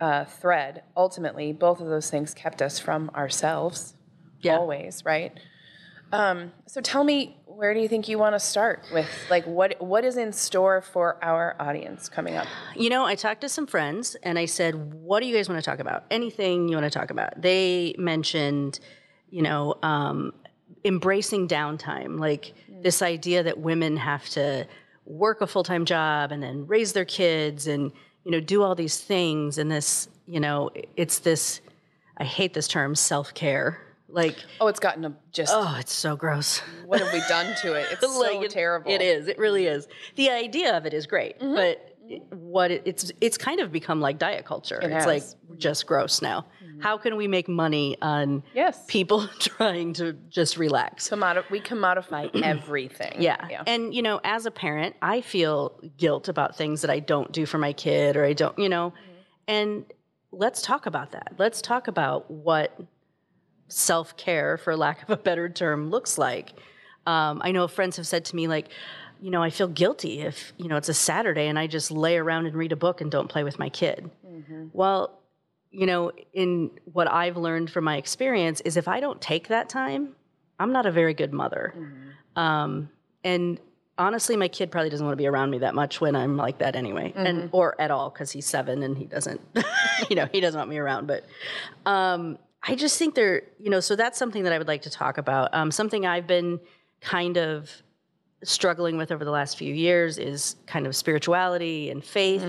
uh, 0.00 0.24
thread. 0.24 0.82
Ultimately, 0.96 1.52
both 1.52 1.80
of 1.80 1.86
those 1.86 2.10
things 2.10 2.34
kept 2.34 2.60
us 2.62 2.78
from 2.80 3.10
ourselves. 3.14 3.94
Yeah. 4.40 4.56
Always, 4.56 5.04
right? 5.04 5.38
Um, 6.10 6.50
so 6.66 6.80
tell 6.80 7.04
me, 7.04 7.36
where 7.46 7.74
do 7.74 7.80
you 7.80 7.88
think 7.88 8.08
you 8.08 8.18
want 8.18 8.34
to 8.34 8.40
start 8.40 8.84
with? 8.92 9.06
Like, 9.30 9.44
what 9.46 9.80
what 9.80 10.04
is 10.04 10.16
in 10.16 10.32
store 10.32 10.80
for 10.82 11.22
our 11.22 11.54
audience 11.60 12.08
coming 12.08 12.34
up? 12.36 12.46
You 12.74 12.90
know, 12.90 13.04
I 13.04 13.14
talked 13.14 13.42
to 13.42 13.48
some 13.48 13.66
friends 13.68 14.16
and 14.24 14.36
I 14.38 14.46
said, 14.46 14.74
"What 14.94 15.20
do 15.20 15.26
you 15.26 15.36
guys 15.36 15.48
want 15.48 15.62
to 15.62 15.70
talk 15.70 15.78
about? 15.78 16.04
Anything 16.10 16.68
you 16.68 16.76
want 16.76 16.90
to 16.90 16.98
talk 16.98 17.10
about?" 17.10 17.40
They 17.40 17.94
mentioned, 17.98 18.80
you 19.30 19.42
know, 19.42 19.74
um, 19.82 20.32
embracing 20.84 21.48
downtime, 21.48 22.18
like 22.18 22.54
this 22.82 23.02
idea 23.02 23.42
that 23.42 23.58
women 23.58 23.96
have 23.96 24.28
to 24.30 24.66
work 25.04 25.40
a 25.40 25.46
full 25.46 25.62
time 25.64 25.84
job 25.84 26.32
and 26.32 26.42
then 26.42 26.66
raise 26.66 26.92
their 26.92 27.04
kids 27.04 27.66
and 27.66 27.92
you 28.24 28.30
know 28.30 28.40
do 28.40 28.62
all 28.62 28.74
these 28.74 28.98
things 28.98 29.58
and 29.58 29.70
this, 29.70 30.08
you 30.26 30.40
know, 30.40 30.70
it's 30.96 31.20
this. 31.20 31.60
I 32.18 32.24
hate 32.24 32.52
this 32.54 32.68
term, 32.68 32.94
self 32.94 33.32
care. 33.34 33.80
Like, 34.08 34.36
Oh, 34.60 34.66
it's 34.66 34.78
gotten 34.78 35.06
a 35.06 35.14
just. 35.32 35.50
oh, 35.56 35.76
it's 35.80 35.92
so 35.92 36.14
gross. 36.16 36.58
What 36.84 37.00
have 37.00 37.10
we 37.14 37.20
done 37.28 37.54
to 37.62 37.72
it? 37.72 37.86
It's 37.92 38.02
so 38.02 38.20
Like, 38.20 38.42
it- 38.42 38.50
terrible. 38.50 38.90
It 38.92 39.00
is. 39.00 39.26
It 39.26 39.38
really 39.38 39.66
is. 39.66 39.88
The 40.16 40.28
idea 40.30 40.76
of 40.76 40.84
it 40.84 40.92
is 40.92 41.06
great, 41.06 41.38
Mm-hmm. 41.40 41.54
but 41.54 41.91
what 42.30 42.70
it, 42.70 42.82
it's 42.84 43.12
it's 43.20 43.38
kind 43.38 43.60
of 43.60 43.70
become 43.72 44.00
like 44.00 44.18
diet 44.18 44.44
culture. 44.44 44.78
it's 44.82 44.92
has. 44.92 45.06
like 45.06 45.22
just 45.58 45.86
gross 45.86 46.22
now. 46.22 46.46
How 46.80 46.98
can 46.98 47.16
we 47.16 47.28
make 47.28 47.48
money 47.48 47.96
on 48.02 48.42
Yes. 48.54 48.84
people 48.88 49.28
trying 49.38 49.92
to 49.94 50.14
just 50.30 50.56
relax? 50.56 51.08
Commodi- 51.08 51.48
we 51.50 51.60
commodify 51.60 52.30
everything. 52.42 53.22
Yeah. 53.22 53.46
Yeah. 53.48 53.62
And, 53.66 53.94
you 53.94 54.02
know, 54.02 54.20
as 54.24 54.46
a 54.46 54.50
parent, 54.50 54.96
I 55.00 55.20
feel 55.20 55.78
guilt 55.96 56.28
about 56.28 56.56
things 56.56 56.80
that 56.80 56.90
I 56.90 56.98
don't 56.98 57.30
do 57.30 57.46
for 57.46 57.58
my 57.58 57.72
kid 57.72 58.16
or 58.16 58.24
I 58.24 58.32
don't, 58.32 58.58
you 58.58 58.68
know, 58.68 58.92
and 59.46 59.84
let's 60.32 60.60
talk 60.62 60.86
about 60.86 61.12
that. 61.12 61.34
Let's 61.38 61.62
talk 61.62 61.86
about 61.86 62.28
what 62.30 62.76
self 63.68 64.16
care, 64.16 64.56
for 64.58 64.76
lack 64.76 65.02
of 65.02 65.10
a 65.10 65.16
better 65.16 65.48
term, 65.48 65.90
looks 65.90 66.18
like. 66.18 66.52
Um, 67.06 67.40
I 67.44 67.52
know 67.52 67.66
friends 67.68 67.96
have 67.96 68.06
said 68.06 68.24
to 68.26 68.36
me, 68.36 68.46
like, 68.46 68.68
you 69.22 69.30
know, 69.30 69.40
I 69.40 69.50
feel 69.50 69.68
guilty 69.68 70.20
if, 70.22 70.52
you 70.56 70.66
know, 70.66 70.76
it's 70.76 70.88
a 70.88 70.94
Saturday 70.94 71.46
and 71.46 71.56
I 71.56 71.68
just 71.68 71.92
lay 71.92 72.16
around 72.16 72.46
and 72.46 72.56
read 72.56 72.72
a 72.72 72.76
book 72.76 73.00
and 73.00 73.08
don't 73.08 73.28
play 73.28 73.44
with 73.44 73.56
my 73.56 73.68
kid. 73.68 74.10
Well, 74.72 75.20
you 75.70 75.86
know, 75.86 76.10
in 76.34 76.72
what 76.92 77.08
I've 77.10 77.36
learned 77.36 77.70
from 77.70 77.84
my 77.84 77.96
experience 77.98 78.60
is 78.62 78.76
if 78.76 78.88
I 78.88 78.98
don't 78.98 79.20
take 79.20 79.46
that 79.48 79.68
time, 79.68 80.16
I'm 80.58 80.72
not 80.72 80.86
a 80.86 80.90
very 80.90 81.14
good 81.14 81.32
mother. 81.32 81.72
Um, 82.34 82.90
and 83.22 83.60
honestly, 83.96 84.36
my 84.36 84.48
kid 84.48 84.72
probably 84.72 84.90
doesn't 84.90 85.06
want 85.06 85.12
to 85.12 85.22
be 85.22 85.28
around 85.28 85.50
me 85.50 85.58
that 85.60 85.74
much 85.76 86.00
when 86.00 86.16
I'm 86.16 86.36
like 86.36 86.58
that 86.58 86.74
anyway, 86.74 87.12
and 87.14 87.48
or 87.52 87.80
at 87.80 87.92
all 87.92 88.10
because 88.10 88.32
he's 88.32 88.46
seven 88.46 88.82
and 88.82 88.98
he 88.98 89.04
doesn't, 89.04 89.40
you 90.10 90.16
know, 90.16 90.28
he 90.32 90.40
doesn't 90.40 90.58
want 90.58 90.68
me 90.68 90.78
around. 90.78 91.06
But 91.06 91.24
um, 91.86 92.38
I 92.62 92.74
just 92.74 92.98
think 92.98 93.14
there, 93.14 93.42
you 93.60 93.70
know, 93.70 93.80
so 93.80 93.94
that's 93.94 94.18
something 94.18 94.42
that 94.42 94.52
I 94.52 94.58
would 94.58 94.68
like 94.68 94.82
to 94.82 94.90
talk 94.90 95.16
about. 95.16 95.54
Um, 95.54 95.70
something 95.70 96.04
I've 96.06 96.26
been 96.26 96.58
kind 97.00 97.38
of 97.38 97.70
struggling 98.44 98.96
with 98.96 99.12
over 99.12 99.24
the 99.24 99.30
last 99.30 99.56
few 99.58 99.72
years 99.74 100.18
is 100.18 100.56
kind 100.66 100.86
of 100.86 100.94
spirituality 100.96 101.90
and 101.90 102.04
faith. 102.04 102.44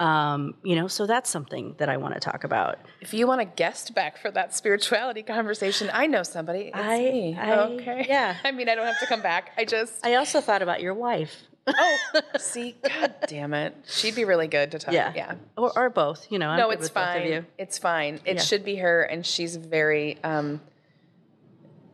Um, 0.00 0.54
you 0.62 0.76
know, 0.76 0.86
so 0.86 1.06
that's 1.06 1.28
something 1.28 1.74
that 1.78 1.88
I 1.88 1.96
want 1.96 2.14
to 2.14 2.20
talk 2.20 2.44
about. 2.44 2.78
If 3.00 3.12
you 3.12 3.26
want 3.26 3.40
a 3.40 3.44
guest 3.44 3.94
back 3.96 4.16
for 4.16 4.30
that 4.30 4.54
spirituality 4.54 5.24
conversation, 5.24 5.90
I 5.92 6.06
know 6.06 6.22
somebody. 6.22 6.70
It's 6.72 6.78
I- 6.78 6.98
me. 6.98 7.36
I- 7.36 7.58
okay. 7.58 8.06
yeah. 8.08 8.36
I 8.44 8.52
mean, 8.52 8.68
I 8.68 8.76
don't 8.76 8.86
have 8.86 9.00
to 9.00 9.06
come 9.06 9.22
back. 9.22 9.50
I 9.58 9.64
just. 9.64 10.06
I 10.06 10.14
also 10.14 10.40
thought 10.40 10.62
about 10.62 10.80
your 10.80 10.94
wife. 10.94 11.34
Oh, 11.66 11.96
see, 12.38 12.76
god 12.82 13.12
damn 13.26 13.52
it. 13.52 13.76
She'd 13.86 14.14
be 14.14 14.24
really 14.24 14.46
good 14.46 14.70
to 14.70 14.78
talk. 14.78 14.94
Yeah. 14.94 15.12
Yeah. 15.14 15.34
Or, 15.56 15.76
or 15.76 15.90
both, 15.90 16.26
you 16.30 16.38
know. 16.38 16.48
I'm 16.48 16.58
no, 16.58 16.70
it's 16.70 16.82
with 16.84 16.94
both 16.94 17.02
of 17.16 17.22
fine. 17.22 17.46
It's 17.58 17.76
fine. 17.78 18.20
It 18.24 18.36
Yeah. 18.36 18.42
should 18.42 18.64
be 18.64 18.76
her, 18.76 19.02
and 19.02 19.26
she's 19.26 19.56
very. 19.56 20.16
Um, 20.22 20.60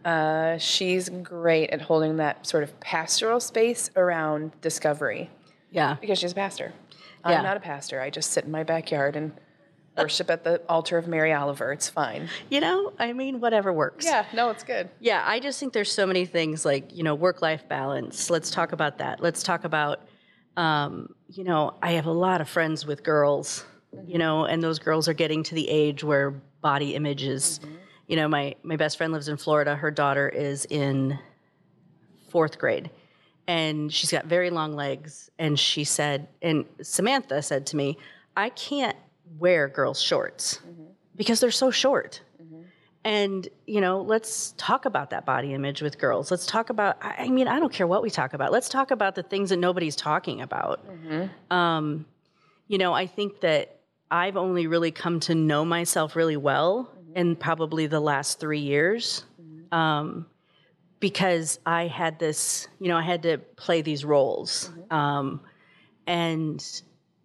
uh, 0.05 0.59
she's 0.59 1.09
great 1.09 1.71
at 1.71 1.81
holding 1.83 2.17
that 2.19 2.47
sort 2.47 2.63
of 2.63 2.79
pastoral 2.81 3.41
space 3.41 3.91
around 3.97 4.53
discovery 4.61 5.31
Yeah. 5.71 5.97
because 6.01 6.19
she's 6.19 6.33
a 6.33 6.35
pastor. 6.35 6.73
Yeah. 7.27 7.39
I'm 7.39 7.43
not 7.45 7.57
a 7.57 7.61
pastor. 7.61 8.01
I 8.01 8.11
just 8.11 8.33
sit 8.33 8.45
in 8.45 8.51
my 8.51 8.65
backyard 8.65 9.17
and 9.17 9.33
worship 9.97 10.29
at 10.31 10.45
the 10.45 10.61
altar 10.69 10.99
of 10.99 11.07
Mary 11.07 11.33
Oliver. 11.33 11.73
It's 11.73 11.89
fine. 11.89 12.29
You 12.51 12.61
know, 12.61 12.93
I 12.99 13.13
mean, 13.13 13.41
whatever 13.41 13.73
works. 13.73 14.05
Yeah, 14.05 14.27
no, 14.35 14.51
it's 14.51 14.65
good. 14.65 14.91
Yeah, 15.01 15.23
I 15.25 15.41
just 15.41 15.59
think 15.61 15.73
there's 15.73 15.91
so 15.93 16.07
many 16.07 16.27
things 16.27 16.65
like, 16.65 16.95
you 16.95 17.03
know, 17.03 17.15
work 17.15 17.41
life 17.43 17.67
balance. 17.69 18.29
Let's 18.29 18.51
talk 18.51 18.73
about 18.73 18.99
that. 18.99 19.21
Let's 19.21 19.43
talk 19.43 19.65
about, 19.65 20.01
um, 20.57 21.15
you 21.29 21.45
know, 21.45 21.75
I 21.81 21.93
have 21.93 22.07
a 22.07 22.13
lot 22.13 22.41
of 22.41 22.49
friends 22.49 22.85
with 22.85 23.03
girls, 23.03 23.65
you 24.07 24.19
know, 24.19 24.45
and 24.45 24.63
those 24.63 24.79
girls 24.79 25.09
are 25.09 25.15
getting 25.15 25.43
to 25.45 25.55
the 25.55 25.69
age 25.69 26.03
where 26.05 26.33
body 26.61 26.95
image 26.95 27.23
is, 27.23 27.61
you 28.07 28.17
know, 28.17 28.29
my, 28.29 28.55
my 28.63 28.77
best 28.77 28.97
friend 28.97 29.13
lives 29.13 29.29
in 29.29 29.37
Florida. 29.37 29.75
Her 29.77 29.91
daughter 29.91 30.29
is 30.29 30.67
in 30.67 31.19
fourth 32.31 32.59
grade. 32.59 32.91
and 33.47 33.93
she's 33.93 34.11
got 34.11 34.27
very 34.27 34.51
long 34.51 34.75
legs. 34.75 35.31
And 35.39 35.59
she 35.59 35.85
said, 35.85 36.29
and 36.43 36.65
Samantha 36.83 37.43
said 37.43 37.67
to 37.67 37.77
me, 37.77 37.99
I 38.37 38.49
can't 38.51 38.97
wear 39.39 39.69
girls' 39.69 40.01
shorts 40.01 40.59
mm-hmm. 40.59 40.85
because 41.17 41.41
they're 41.41 41.51
so 41.51 41.71
short. 41.71 42.23
Mm-hmm. 42.43 42.63
And, 43.05 43.49
you 43.67 43.81
know, 43.81 44.01
let's 44.01 44.55
talk 44.57 44.87
about 44.87 45.11
that 45.11 45.27
body 45.27 45.53
image 45.53 45.83
with 45.83 45.99
girls. 45.99 46.31
Let's 46.31 46.47
talk 46.47 46.71
about, 46.71 46.97
I 47.03 47.25
I 47.25 47.29
mean, 47.29 47.49
I 47.49 47.59
don't 47.61 47.73
care 47.73 47.87
what 47.87 48.03
we 48.03 48.11
talk 48.11 48.33
about. 48.33 48.53
Let's 48.53 48.69
talk 48.69 48.91
about 48.91 49.15
the 49.15 49.23
things 49.23 49.51
that 49.51 49.59
nobody's 49.59 49.97
talking 49.97 50.41
about. 50.41 50.87
Mm-hmm. 50.87 51.55
Um, 51.55 52.07
you 52.69 52.79
know, 52.79 52.95
I 52.95 53.07
think 53.07 53.41
that 53.41 53.81
I've 54.11 54.37
only 54.37 54.67
really 54.67 54.91
come 54.91 55.21
to 55.21 55.35
know 55.35 55.65
myself 55.65 56.17
really 56.17 56.37
well 56.37 56.91
in 57.15 57.37
probably 57.37 57.87
the 57.87 58.01
last 58.01 58.41
three 58.41 58.61
years. 58.61 59.25
Um, 59.73 60.27
because 61.01 61.59
I 61.67 61.87
had 61.87 62.19
this, 62.19 62.69
you 62.79 62.89
know, 62.89 62.97
I 62.97 63.03
had 63.03 63.23
to 63.25 63.39
play 63.57 63.83
these 63.83 64.05
roles. 64.05 64.71
Um, 64.91 65.41
and, 66.07 66.65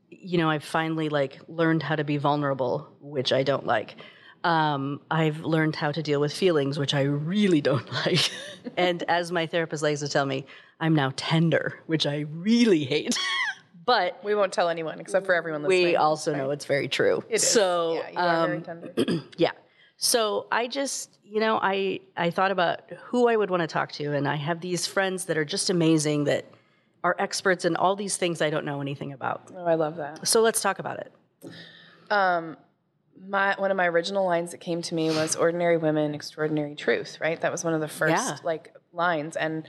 you 0.09 0.37
know, 0.37 0.49
I've 0.49 0.63
finally 0.63 1.09
like 1.09 1.39
learned 1.47 1.83
how 1.83 1.95
to 1.95 2.03
be 2.03 2.17
vulnerable, 2.17 2.89
which 2.99 3.31
I 3.31 3.43
don't 3.43 3.65
like. 3.65 3.95
Um, 4.43 5.01
I've 5.11 5.41
learned 5.41 5.75
how 5.75 5.91
to 5.91 6.01
deal 6.01 6.19
with 6.19 6.33
feelings, 6.33 6.79
which 6.79 6.93
I 6.93 7.01
really 7.03 7.61
don't 7.61 7.89
like. 8.05 8.29
and 8.77 9.03
as 9.07 9.31
my 9.31 9.45
therapist 9.45 9.83
likes 9.83 9.99
to 10.01 10.07
tell 10.09 10.25
me, 10.25 10.45
I'm 10.79 10.95
now 10.95 11.13
tender, 11.15 11.79
which 11.85 12.05
I 12.05 12.25
really 12.31 12.83
hate. 12.83 13.17
but 13.85 14.21
We 14.23 14.35
won't 14.35 14.51
tell 14.53 14.69
anyone 14.69 14.99
except 14.99 15.25
for 15.25 15.35
everyone 15.35 15.63
listening. 15.63 15.85
we 15.85 15.95
also 15.95 16.35
know 16.35 16.51
it's 16.51 16.65
very 16.65 16.87
true. 16.87 17.23
It 17.29 17.35
is. 17.35 17.47
So, 17.47 17.93
yeah, 17.93 18.09
you 18.09 18.17
are 18.17 18.47
very 18.47 18.57
um, 18.57 18.63
tender. 18.63 19.23
yeah. 19.37 19.51
So 20.01 20.47
I 20.49 20.67
just, 20.67 21.19
you 21.25 21.41
know, 21.41 21.59
I 21.61 21.99
I 22.15 22.29
thought 22.31 22.51
about 22.51 22.89
who 23.03 23.27
I 23.27 23.35
would 23.35 23.49
want 23.49 23.61
to 23.61 23.67
talk 23.67 23.91
to, 23.93 24.13
and 24.13 24.27
I 24.29 24.35
have 24.37 24.61
these 24.61 24.87
friends 24.87 25.25
that 25.25 25.37
are 25.37 25.43
just 25.43 25.69
amazing 25.69 26.23
that 26.23 26.45
are 27.03 27.17
experts 27.19 27.65
in 27.65 27.75
all 27.75 27.97
these 27.97 28.15
things 28.15 28.41
I 28.41 28.49
don't 28.49 28.63
know 28.63 28.79
anything 28.79 29.11
about. 29.11 29.51
Oh, 29.53 29.65
I 29.65 29.75
love 29.75 29.97
that. 29.97 30.25
So 30.25 30.41
let's 30.41 30.61
talk 30.61 30.79
about 30.79 30.99
it. 30.99 31.11
Um, 32.09 32.55
my 33.27 33.55
one 33.57 33.71
of 33.71 33.77
my 33.77 33.87
original 33.87 34.25
lines 34.25 34.51
that 34.51 34.61
came 34.61 34.81
to 34.83 34.95
me 34.95 35.09
was 35.09 35.35
ordinary 35.35 35.75
women 35.75 36.15
extraordinary 36.15 36.73
truth 36.75 37.17
right 37.19 37.39
that 37.41 37.51
was 37.51 37.65
one 37.65 37.73
of 37.73 37.81
the 37.81 37.87
first 37.89 38.11
Yeah. 38.11 38.37
like 38.45 38.73
lines 38.93 39.35
and 39.35 39.67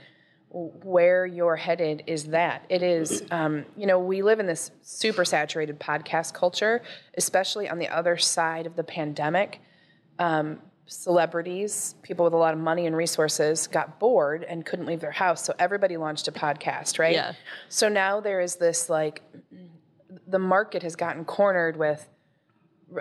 where 0.49 1.25
you're 1.25 1.57
headed 1.57 2.03
is 2.07 2.27
that 2.27 2.65
it 2.69 2.81
is 2.81 3.23
um, 3.31 3.65
you 3.75 3.85
know 3.85 3.99
we 3.99 4.21
live 4.21 4.39
in 4.39 4.47
this 4.47 4.71
super 4.81 5.25
saturated 5.25 5.81
podcast 5.81 6.33
culture 6.33 6.81
especially 7.17 7.67
on 7.67 7.77
the 7.77 7.89
other 7.89 8.15
side 8.17 8.65
of 8.65 8.77
the 8.77 8.83
pandemic 8.85 9.59
um, 10.21 10.59
celebrities 10.85 11.95
people 12.03 12.23
with 12.25 12.33
a 12.33 12.37
lot 12.37 12.53
of 12.53 12.59
money 12.59 12.85
and 12.85 12.95
resources 12.95 13.67
got 13.67 13.99
bored 13.99 14.43
and 14.43 14.65
couldn't 14.65 14.85
leave 14.85 14.99
their 14.99 15.11
house 15.11 15.43
so 15.45 15.53
everybody 15.57 15.95
launched 15.97 16.27
a 16.27 16.31
podcast 16.31 16.99
right 16.99 17.13
Yeah. 17.15 17.33
so 17.69 17.87
now 17.87 18.19
there 18.19 18.41
is 18.41 18.55
this 18.57 18.89
like 18.89 19.21
the 20.27 20.39
market 20.39 20.83
has 20.83 20.95
gotten 20.95 21.23
cornered 21.25 21.77
with 21.77 22.07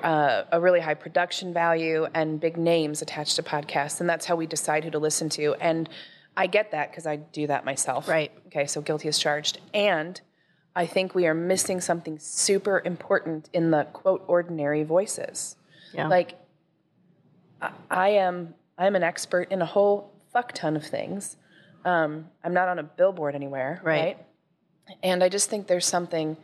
uh, 0.03 0.45
a 0.53 0.61
really 0.61 0.81
high 0.81 0.95
production 0.95 1.53
value 1.53 2.07
and 2.15 2.41
big 2.41 2.57
names 2.57 3.03
attached 3.03 3.35
to 3.37 3.43
podcasts, 3.43 4.01
and 4.01 4.09
that's 4.09 4.25
how 4.25 4.37
we 4.37 4.47
decide 4.47 4.85
who 4.85 4.91
to 4.91 5.01
listen 5.01 5.29
to. 5.31 5.55
And 5.55 5.89
I 6.37 6.47
get 6.47 6.71
that 6.71 6.91
because 6.91 7.07
I 7.07 7.17
do 7.17 7.49
that 7.49 7.65
myself. 7.65 8.07
Right. 8.09 8.31
Okay, 8.47 8.67
so 8.67 8.81
guilty 8.81 9.09
as 9.09 9.19
charged. 9.19 9.59
And 9.75 10.21
I 10.77 10.87
think 10.87 11.17
we 11.17 11.27
are 11.27 11.35
missing 11.35 11.81
something 11.81 12.21
super 12.21 12.81
important 12.85 13.51
in 13.53 13.73
the 13.73 13.83
quote 13.93 14.25
ordinary 14.29 14.85
voices. 14.85 15.57
Yeah. 15.93 16.07
Like, 16.07 16.39
I, 17.61 17.71
I 17.91 18.09
am 18.11 18.55
I'm 18.79 18.97
an 18.97 19.03
expert 19.03 19.51
in 19.51 19.61
a 19.63 19.67
whole 19.67 20.13
fuck 20.33 20.53
ton 20.53 20.77
of 20.77 20.85
things. 20.85 21.37
Um, 21.85 22.29
I'm 22.45 22.53
not 22.55 22.69
on 22.69 22.79
a 22.79 22.83
billboard 22.83 23.35
anywhere, 23.35 23.81
Right. 23.83 24.01
right? 24.17 24.19
And 25.03 25.23
I 25.23 25.29
just 25.29 25.49
think 25.51 25.67
there's 25.67 25.87
something 25.87 26.37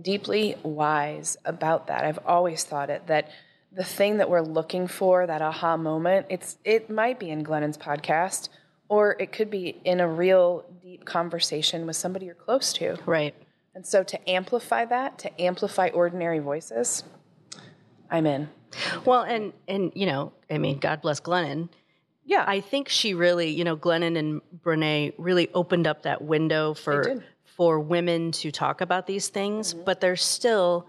deeply 0.00 0.56
wise 0.62 1.36
about 1.44 1.86
that. 1.86 2.04
I've 2.04 2.18
always 2.26 2.64
thought 2.64 2.90
it 2.90 3.06
that 3.06 3.30
the 3.72 3.84
thing 3.84 4.18
that 4.18 4.28
we're 4.30 4.42
looking 4.42 4.86
for, 4.86 5.26
that 5.26 5.42
aha 5.42 5.76
moment, 5.76 6.26
it's 6.30 6.58
it 6.64 6.88
might 6.90 7.18
be 7.18 7.30
in 7.30 7.42
Glennon's 7.42 7.76
podcast, 7.78 8.48
or 8.88 9.16
it 9.18 9.32
could 9.32 9.50
be 9.50 9.80
in 9.84 10.00
a 10.00 10.08
real 10.08 10.64
deep 10.82 11.04
conversation 11.04 11.86
with 11.86 11.96
somebody 11.96 12.26
you're 12.26 12.34
close 12.34 12.72
to. 12.74 12.96
right. 13.06 13.34
And 13.74 13.84
so 13.84 14.02
to 14.04 14.30
amplify 14.30 14.86
that, 14.86 15.18
to 15.18 15.40
amplify 15.40 15.88
ordinary 15.92 16.38
voices, 16.38 17.04
I'm 18.10 18.24
in. 18.24 18.48
Well, 19.04 19.22
and 19.22 19.52
and 19.68 19.92
you 19.94 20.06
know, 20.06 20.32
I 20.50 20.58
mean, 20.58 20.78
God 20.78 21.00
bless 21.00 21.20
Glennon. 21.20 21.68
Yeah. 22.24 22.44
I 22.46 22.60
think 22.60 22.88
she 22.88 23.14
really, 23.14 23.50
you 23.50 23.64
know, 23.64 23.76
Glennon 23.76 24.18
and 24.18 24.40
Brene 24.64 25.14
really 25.16 25.48
opened 25.54 25.86
up 25.86 26.02
that 26.02 26.22
window 26.22 26.74
for 26.74 27.22
for 27.44 27.80
women 27.80 28.32
to 28.32 28.50
talk 28.50 28.80
about 28.80 29.06
these 29.06 29.28
things, 29.28 29.72
but 29.72 30.00
there's 30.00 30.24
still 30.24 30.88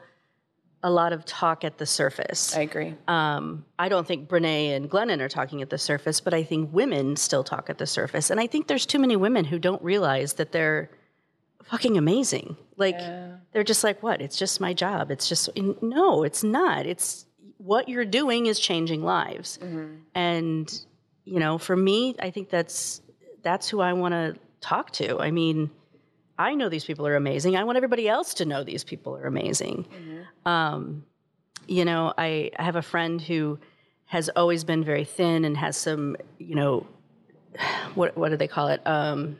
a 0.83 0.89
lot 0.89 1.13
of 1.13 1.25
talk 1.25 1.63
at 1.63 1.77
the 1.77 1.85
surface. 1.85 2.55
I 2.55 2.61
agree. 2.61 2.93
Um, 3.07 3.65
I 3.79 3.89
don't 3.89 4.05
think 4.05 4.29
Brene 4.29 4.75
and 4.75 4.89
Glennon 4.89 5.21
are 5.21 5.29
talking 5.29 5.61
at 5.61 5.69
the 5.69 5.77
surface, 5.77 6.19
but 6.19 6.33
I 6.33 6.43
think 6.43 6.73
women 6.73 7.15
still 7.15 7.43
talk 7.43 7.69
at 7.69 7.77
the 7.77 7.87
surface. 7.87 8.29
And 8.29 8.39
I 8.39 8.47
think 8.47 8.67
there's 8.67 8.85
too 8.85 8.99
many 8.99 9.15
women 9.15 9.45
who 9.45 9.59
don't 9.59 9.81
realize 9.81 10.33
that 10.33 10.51
they're 10.51 10.89
fucking 11.63 11.97
amazing. 11.97 12.57
Like, 12.75 12.99
they're 13.53 13.63
just 13.63 13.83
like, 13.83 14.03
what? 14.03 14.21
It's 14.21 14.37
just 14.37 14.61
my 14.61 14.73
job. 14.73 15.09
It's 15.09 15.27
just, 15.27 15.49
no, 15.81 16.23
it's 16.23 16.43
not. 16.43 16.85
It's 16.85 17.25
what 17.57 17.89
you're 17.89 18.05
doing 18.05 18.45
is 18.45 18.59
changing 18.59 19.03
lives. 19.03 19.57
And, 20.15 20.81
you 21.25 21.39
know, 21.39 21.57
for 21.57 21.75
me, 21.75 22.15
I 22.19 22.29
think 22.31 22.49
that's, 22.49 23.01
that's 23.43 23.67
who 23.69 23.79
I 23.81 23.93
want 23.93 24.13
to 24.13 24.35
talk 24.61 24.91
to. 24.93 25.19
I 25.19 25.31
mean, 25.31 25.69
I 26.37 26.53
know 26.55 26.69
these 26.69 26.85
people 26.85 27.07
are 27.07 27.15
amazing. 27.15 27.55
I 27.55 27.63
want 27.63 27.77
everybody 27.77 28.07
else 28.07 28.35
to 28.35 28.45
know 28.45 28.63
these 28.63 28.83
people 28.83 29.15
are 29.17 29.25
amazing. 29.25 29.87
Um, 30.45 31.03
you 31.67 31.83
know, 31.83 32.13
I, 32.17 32.51
I 32.57 32.63
have 32.63 32.75
a 32.75 32.81
friend 32.81 33.21
who 33.21 33.59
has 34.05 34.29
always 34.35 34.63
been 34.63 34.83
very 34.83 35.03
thin 35.03 35.43
and 35.45 35.57
has 35.57 35.75
some, 35.75 36.15
you 36.37 36.55
know, 36.55 36.85
what 37.95 38.15
what 38.15 38.29
do 38.29 38.37
they 38.37 38.47
call 38.47 38.67
it? 38.67 38.81
Um, 38.85 39.37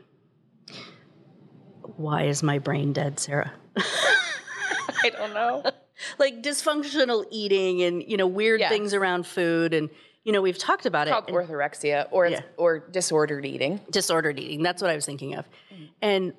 why 1.96 2.24
is 2.24 2.42
my 2.42 2.58
brain 2.58 2.92
dead, 2.92 3.18
Sarah? 3.20 3.52
I 3.76 5.10
don't 5.10 5.32
know. 5.32 5.62
Like 6.18 6.42
dysfunctional 6.42 7.24
eating 7.30 7.82
and 7.82 8.02
you 8.02 8.16
know 8.16 8.26
weird 8.26 8.60
Yes. 8.60 8.70
things 8.70 8.94
around 8.94 9.26
food 9.26 9.74
and 9.74 9.90
you 10.24 10.32
know 10.32 10.40
we've 10.42 10.58
talked 10.58 10.86
about 10.86 11.08
it. 11.08 11.10
Called 11.12 11.26
orthorexia 11.28 12.06
or 12.10 12.26
Yeah. 12.26 12.40
or 12.56 12.78
disordered 12.78 13.44
eating. 13.46 13.80
disordered 13.90 14.38
eating. 14.38 14.62
That's 14.62 14.82
what 14.82 14.90
I 14.90 14.94
was 14.94 15.06
thinking 15.06 15.34
of. 15.34 15.46
Mm. 15.72 15.88
And 16.02 16.32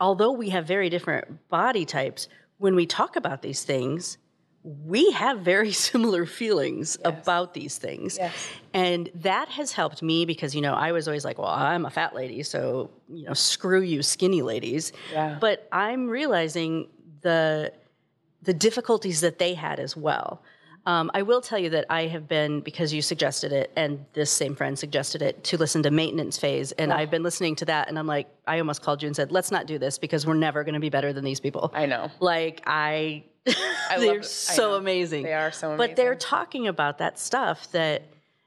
although 0.00 0.32
we 0.32 0.50
have 0.50 0.66
very 0.66 0.88
different 0.90 1.48
body 1.48 1.84
types, 1.84 2.28
when 2.58 2.74
we 2.74 2.86
talk 2.86 3.16
about 3.16 3.42
these 3.42 3.62
things, 3.64 4.18
we 4.64 5.10
have 5.12 5.40
very 5.40 5.72
similar 5.88 6.26
feelings 6.26 6.96
about 7.04 7.54
these 7.54 7.78
things. 7.78 8.16
Yes. 8.18 8.48
And 8.72 9.10
that 9.16 9.48
has 9.48 9.72
helped 9.72 10.02
me 10.02 10.24
because, 10.24 10.54
you 10.54 10.60
know, 10.60 10.74
I 10.74 10.92
was 10.92 11.08
always 11.08 11.24
like, 11.24 11.38
well, 11.38 11.48
I'm 11.48 11.84
a 11.84 11.90
fat 11.90 12.14
lady, 12.14 12.42
so, 12.44 12.90
you 13.08 13.26
know, 13.26 13.34
screw 13.34 13.82
you 13.82 14.02
skinny 14.02 14.42
ladies. 14.42 14.92
Yeah. 15.12 15.36
But 15.40 15.66
I'm 15.72 16.08
realizing 16.08 16.88
the 17.22 17.72
the 18.42 18.54
difficulties 18.54 19.20
that 19.20 19.38
they 19.38 19.54
had 19.54 19.78
as 19.78 19.96
well. 19.96 20.42
Um, 20.84 21.12
I 21.14 21.22
will 21.22 21.40
tell 21.40 21.60
you 21.60 21.70
that 21.70 21.86
I 21.90 22.06
have 22.06 22.26
been, 22.26 22.60
because 22.60 22.92
you 22.92 23.02
suggested 23.02 23.52
it, 23.52 23.70
and 23.76 24.04
this 24.14 24.30
same 24.30 24.56
friend 24.56 24.76
suggested 24.76 25.22
it, 25.22 25.44
to 25.44 25.56
listen 25.56 25.82
to 25.84 25.92
Maintenance 25.92 26.38
Phase. 26.38 26.72
And 26.72 26.92
I've 26.92 27.10
been 27.10 27.22
listening 27.22 27.54
to 27.56 27.64
that, 27.66 27.88
and 27.88 27.96
I'm 27.96 28.08
like, 28.08 28.28
I 28.48 28.58
almost 28.58 28.82
called 28.82 29.00
you 29.00 29.06
and 29.06 29.14
said, 29.14 29.30
let's 29.30 29.52
not 29.52 29.66
do 29.66 29.78
this 29.78 29.98
because 29.98 30.26
we're 30.26 30.34
never 30.34 30.64
going 30.64 30.74
to 30.74 30.80
be 30.80 30.90
better 30.90 31.12
than 31.12 31.24
these 31.24 31.38
people. 31.38 31.70
I 31.72 31.86
know. 31.86 32.10
Like, 32.18 32.62
I, 32.66 33.22
love 33.46 33.56
they're. 34.00 34.18
I 34.18 34.22
so 34.22 34.70
know. 34.70 34.74
amazing. 34.74 35.22
They 35.22 35.34
are 35.34 35.52
so 35.52 35.68
amazing. 35.68 35.90
But 35.90 35.96
they're 35.96 36.16
talking 36.16 36.66
about 36.66 36.98
that 36.98 37.16
stuff 37.18 37.70
that, 37.70 38.02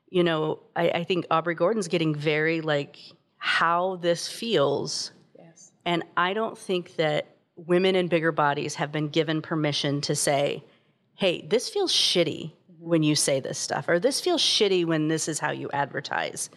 you 0.09 0.23
know, 0.23 0.59
I, 0.75 0.89
I 0.89 1.03
think 1.05 1.27
Aubrey 1.31 1.55
Gordon's 1.55 1.87
getting 1.87 2.13
very 2.13 2.59
like 2.59 2.97
how 3.37 3.97
this 3.97 4.27
feels. 4.27 5.11
Yes. 5.37 5.71
And 5.85 6.03
I 6.17 6.33
don't 6.33 6.57
think 6.57 6.97
that 6.97 7.34
women 7.55 7.95
in 7.95 8.07
bigger 8.07 8.31
bodies 8.31 8.75
have 8.75 8.91
been 8.91 9.09
given 9.09 9.41
permission 9.41 10.01
to 10.01 10.15
say, 10.15 10.63
hey, 11.15 11.45
this 11.47 11.69
feels 11.69 11.91
shitty 11.93 12.51
when 12.79 13.01
you 13.03 13.15
say 13.15 13.39
this 13.39 13.57
stuff, 13.57 13.87
or 13.87 13.99
this 13.99 14.21
feels 14.21 14.41
shitty 14.41 14.85
when 14.85 15.07
this 15.07 15.27
is 15.27 15.39
how 15.39 15.51
you 15.51 15.69
advertise. 15.71 16.49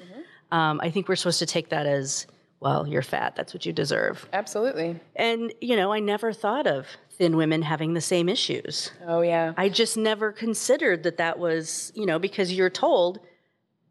Um, 0.50 0.80
I 0.82 0.90
think 0.90 1.08
we're 1.08 1.16
supposed 1.16 1.38
to 1.38 1.46
take 1.46 1.70
that 1.70 1.87
as, 1.87 2.26
well, 2.61 2.87
you're 2.87 3.02
fat. 3.02 3.37
That's 3.37 3.54
what 3.54 3.64
you 3.64 3.72
deserve. 3.72 4.28
Absolutely. 4.32 4.98
And, 5.16 5.54
you 5.61 5.76
know, 5.76 5.92
I 5.92 6.00
never 6.00 6.32
thought 6.32 6.66
of 6.66 6.87
thin 7.11 7.37
women 7.37 7.62
having 7.62 7.94
the 7.94 8.00
same 8.00 8.28
issues. 8.28 8.90
Oh 9.06 9.20
yeah. 9.20 9.52
I 9.56 9.68
just 9.68 9.96
never 9.96 10.32
considered 10.32 11.02
that 11.02 11.16
that 11.16 11.38
was, 11.38 11.92
you 11.94 12.06
know, 12.06 12.18
because 12.18 12.52
you're 12.52 12.70
told 12.70 13.20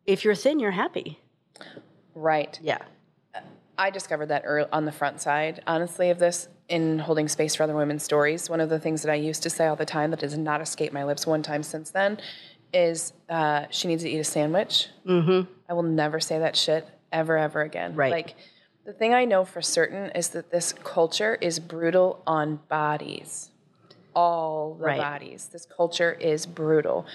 if 0.06 0.24
you're 0.24 0.36
thin, 0.36 0.60
you're 0.60 0.72
happy. 0.72 1.20
right. 2.16 2.58
Yeah. 2.62 2.80
I 3.78 3.90
discovered 3.92 4.28
that 4.28 4.44
on 4.72 4.86
the 4.86 4.92
front 4.92 5.22
side, 5.22 5.62
honestly, 5.68 6.10
of 6.10 6.18
this 6.18 6.48
in 6.70 7.00
holding 7.00 7.28
space 7.28 7.56
for 7.56 7.64
other 7.64 7.76
women's 7.76 8.04
stories. 8.04 8.50
One 8.50 8.60
of 8.60 8.70
the 8.70 8.80
things 8.80 9.02
that 9.04 9.12
I 9.12 9.16
used 9.16 9.44
to 9.44 9.50
say 9.50 9.68
all 9.68 9.76
the 9.76 9.86
time 9.86 10.12
that 10.12 10.20
does 10.20 10.38
not 10.38 10.62
escape 10.62 10.92
my 10.92 11.04
lips 11.06 11.26
one 11.26 11.42
time 11.42 11.64
since 11.64 11.92
then 11.92 12.18
is 12.74 13.14
uh, 13.30 13.66
she 13.70 13.88
needs 13.88 14.04
to 14.04 14.10
eat 14.10 14.20
a 14.20 14.24
sandwich. 14.24 14.88
Mm-hmm. 15.06 15.50
I 15.70 15.74
will 15.74 15.84
never 15.84 16.20
say 16.20 16.40
that 16.40 16.56
shit 16.56 16.88
ever, 17.12 17.38
ever 17.38 17.62
again. 17.62 17.96
Right. 17.96 18.12
Like, 18.12 18.36
The 18.86 18.92
thing 18.94 19.14
I 19.14 19.24
know 19.26 19.46
for 19.46 19.62
certain 19.62 20.12
is 20.12 20.30
that 20.30 20.52
this 20.52 20.74
culture 20.74 21.38
is 21.40 21.60
brutal 21.60 22.22
on 22.28 22.60
bodies. 22.68 23.50
All 24.14 24.74
the 24.76 24.84
Right. 24.86 24.98
bodies. 25.00 25.50
This 25.52 25.66
culture 25.66 26.12
is 26.12 26.46
brutal. 26.46 27.06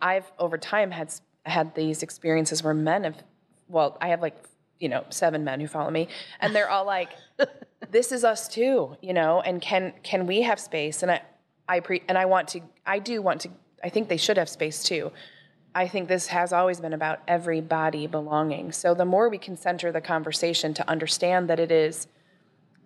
I've 0.00 0.30
over 0.38 0.56
time 0.56 0.90
had 0.92 1.12
had 1.44 1.74
these 1.74 2.02
experiences 2.02 2.62
where 2.62 2.74
men 2.74 3.04
have 3.04 3.22
well, 3.68 3.98
I 4.00 4.08
have 4.08 4.22
like, 4.22 4.36
you 4.78 4.88
know, 4.88 5.04
seven 5.10 5.44
men 5.44 5.60
who 5.60 5.66
follow 5.66 5.90
me 5.90 6.08
and 6.40 6.54
they're 6.54 6.70
all 6.70 6.86
like 6.86 7.10
this 7.90 8.12
is 8.12 8.24
us 8.24 8.48
too, 8.48 8.96
you 9.00 9.12
know, 9.12 9.40
and 9.40 9.60
can 9.60 9.92
can 10.02 10.26
we 10.26 10.42
have 10.42 10.58
space? 10.60 11.02
And 11.02 11.10
I 11.10 11.22
I 11.68 11.80
pre 11.80 12.02
and 12.08 12.18
I 12.18 12.24
want 12.24 12.48
to 12.48 12.60
I 12.86 12.98
do 12.98 13.22
want 13.22 13.42
to 13.42 13.50
I 13.82 13.88
think 13.88 14.08
they 14.08 14.16
should 14.16 14.36
have 14.36 14.48
space 14.48 14.82
too. 14.82 15.12
I 15.74 15.86
think 15.86 16.08
this 16.08 16.26
has 16.28 16.52
always 16.52 16.80
been 16.80 16.92
about 16.92 17.20
everybody 17.28 18.06
belonging. 18.06 18.72
So 18.72 18.94
the 18.94 19.04
more 19.04 19.28
we 19.28 19.38
can 19.38 19.56
center 19.56 19.92
the 19.92 20.00
conversation 20.00 20.74
to 20.74 20.90
understand 20.90 21.48
that 21.50 21.60
it 21.60 21.70
is 21.70 22.08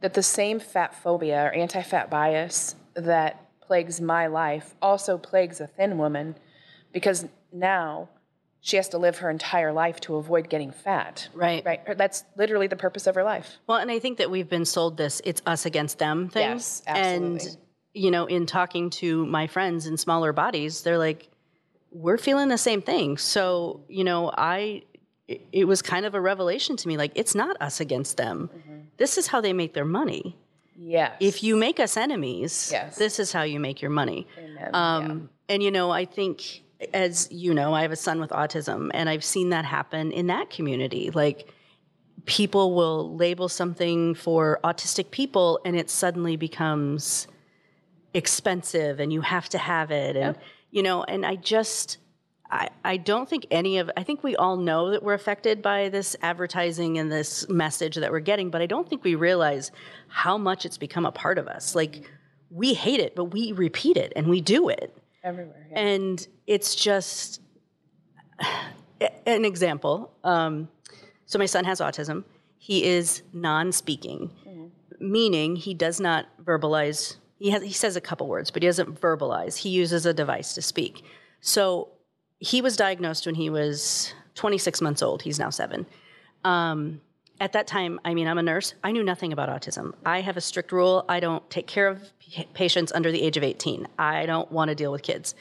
that 0.00 0.14
the 0.14 0.22
same 0.22 0.58
fat 0.58 0.94
phobia 0.94 1.46
or 1.46 1.52
anti-fat 1.52 2.10
bias 2.10 2.74
that 2.94 3.48
plagues 3.60 4.00
my 4.00 4.26
life 4.26 4.74
also 4.82 5.16
plagues 5.16 5.60
a 5.60 5.66
thin 5.66 5.96
woman 5.96 6.34
because 6.92 7.26
now 7.52 8.08
she 8.64 8.76
has 8.76 8.88
to 8.90 8.98
live 8.98 9.18
her 9.18 9.28
entire 9.28 9.72
life 9.72 9.98
to 10.00 10.14
avoid 10.16 10.48
getting 10.48 10.70
fat. 10.70 11.28
Right. 11.34 11.64
Right. 11.64 11.98
That's 11.98 12.22
literally 12.36 12.68
the 12.68 12.76
purpose 12.76 13.08
of 13.08 13.16
her 13.16 13.24
life. 13.24 13.58
Well, 13.66 13.78
and 13.78 13.90
I 13.90 13.98
think 13.98 14.18
that 14.18 14.30
we've 14.30 14.48
been 14.48 14.64
sold 14.64 14.96
this 14.96 15.20
it's 15.24 15.42
us 15.46 15.66
against 15.66 15.98
them 15.98 16.28
thing. 16.28 16.48
Yes, 16.48 16.80
absolutely. 16.86 17.40
And, 17.48 17.56
you 17.92 18.10
know, 18.12 18.26
in 18.26 18.46
talking 18.46 18.88
to 18.90 19.26
my 19.26 19.48
friends 19.48 19.86
in 19.86 19.96
smaller 19.96 20.32
bodies, 20.32 20.82
they're 20.82 20.96
like, 20.96 21.28
we're 21.90 22.16
feeling 22.18 22.48
the 22.48 22.56
same 22.56 22.80
thing. 22.80 23.18
So, 23.18 23.80
you 23.88 24.04
know, 24.04 24.30
I, 24.32 24.84
it, 25.26 25.42
it 25.52 25.64
was 25.64 25.82
kind 25.82 26.06
of 26.06 26.14
a 26.14 26.20
revelation 26.20 26.76
to 26.76 26.88
me 26.88 26.96
like, 26.96 27.12
it's 27.16 27.34
not 27.34 27.60
us 27.60 27.80
against 27.80 28.16
them. 28.16 28.48
Mm-hmm. 28.48 28.78
This 28.96 29.18
is 29.18 29.26
how 29.26 29.40
they 29.40 29.52
make 29.52 29.74
their 29.74 29.84
money. 29.84 30.38
Yes. 30.76 31.16
If 31.20 31.42
you 31.42 31.56
make 31.56 31.80
us 31.80 31.96
enemies, 31.96 32.70
Yes. 32.72 32.96
this 32.96 33.18
is 33.18 33.32
how 33.32 33.42
you 33.42 33.58
make 33.60 33.82
your 33.82 33.90
money. 33.90 34.26
Amen. 34.38 34.70
Um, 34.72 35.30
And 35.48 35.62
you 35.62 35.70
know, 35.70 35.90
I 35.90 36.04
think, 36.06 36.61
as 36.92 37.28
you 37.30 37.54
know, 37.54 37.74
I 37.74 37.82
have 37.82 37.92
a 37.92 37.96
son 37.96 38.20
with 38.20 38.30
autism, 38.30 38.90
and 38.94 39.08
I've 39.08 39.24
seen 39.24 39.50
that 39.50 39.64
happen 39.64 40.12
in 40.12 40.26
that 40.28 40.50
community. 40.50 41.10
Like, 41.10 41.48
people 42.24 42.74
will 42.74 43.16
label 43.16 43.48
something 43.48 44.14
for 44.14 44.60
autistic 44.62 45.10
people, 45.10 45.60
and 45.64 45.76
it 45.76 45.90
suddenly 45.90 46.36
becomes 46.36 47.26
expensive, 48.14 49.00
and 49.00 49.12
you 49.12 49.20
have 49.20 49.48
to 49.50 49.58
have 49.58 49.90
it. 49.90 50.16
And, 50.16 50.36
you 50.70 50.82
know, 50.82 51.02
and 51.04 51.26
I 51.26 51.36
just, 51.36 51.98
I, 52.50 52.68
I 52.84 52.96
don't 52.96 53.28
think 53.28 53.46
any 53.50 53.78
of, 53.78 53.90
I 53.96 54.02
think 54.02 54.22
we 54.22 54.36
all 54.36 54.56
know 54.56 54.90
that 54.90 55.02
we're 55.02 55.14
affected 55.14 55.62
by 55.62 55.88
this 55.88 56.14
advertising 56.22 56.98
and 56.98 57.10
this 57.10 57.48
message 57.48 57.96
that 57.96 58.12
we're 58.12 58.20
getting, 58.20 58.50
but 58.50 58.60
I 58.62 58.66
don't 58.66 58.88
think 58.88 59.02
we 59.02 59.14
realize 59.14 59.72
how 60.08 60.38
much 60.38 60.64
it's 60.64 60.78
become 60.78 61.06
a 61.06 61.12
part 61.12 61.38
of 61.38 61.48
us. 61.48 61.74
Like, 61.74 62.08
we 62.50 62.74
hate 62.74 63.00
it, 63.00 63.16
but 63.16 63.24
we 63.24 63.52
repeat 63.52 63.96
it 63.96 64.12
and 64.14 64.28
we 64.28 64.40
do 64.40 64.68
it. 64.68 64.94
Everywhere. 65.22 65.66
yeah. 65.70 65.78
And 65.78 66.26
it's 66.46 66.74
just 66.74 67.40
an 69.26 69.44
example. 69.44 70.12
Um, 70.24 70.68
so 71.26 71.38
my 71.38 71.46
son 71.46 71.64
has 71.64 71.80
autism. 71.80 72.24
He 72.58 72.84
is 72.84 73.22
non-speaking, 73.32 74.30
meaning 75.00 75.56
he 75.56 75.74
does 75.74 75.98
not 75.98 76.26
verbalize. 76.44 77.16
He 77.38 77.50
has 77.50 77.62
he 77.62 77.72
says 77.72 77.96
a 77.96 78.00
couple 78.00 78.28
words, 78.28 78.50
but 78.50 78.62
he 78.62 78.68
doesn't 78.68 79.00
verbalize. 79.00 79.56
He 79.56 79.70
uses 79.70 80.06
a 80.06 80.14
device 80.14 80.54
to 80.54 80.62
speak. 80.62 81.02
So 81.40 81.88
he 82.38 82.62
was 82.62 82.76
diagnosed 82.76 83.26
when 83.26 83.34
he 83.34 83.50
was 83.50 84.14
26 84.36 84.80
months 84.80 85.02
old. 85.02 85.22
He's 85.22 85.38
now 85.38 85.50
seven. 85.50 85.86
Um, 86.44 87.00
at 87.40 87.52
that 87.54 87.66
time, 87.66 87.98
I 88.04 88.14
mean, 88.14 88.28
I'm 88.28 88.38
a 88.38 88.42
nurse. 88.42 88.74
I 88.84 88.92
knew 88.92 89.02
nothing 89.02 89.32
about 89.32 89.48
autism. 89.48 89.94
I 90.06 90.20
have 90.20 90.36
a 90.36 90.40
strict 90.40 90.70
rule. 90.70 91.04
I 91.08 91.18
don't 91.18 91.48
take 91.50 91.66
care 91.66 91.88
of 91.88 92.00
patients 92.54 92.92
under 92.92 93.12
the 93.12 93.22
age 93.22 93.36
of 93.36 93.42
18. 93.42 93.88
I 93.98 94.26
don't 94.26 94.50
want 94.50 94.68
to 94.68 94.74
deal 94.74 94.92
with 94.92 95.02
kids. 95.02 95.34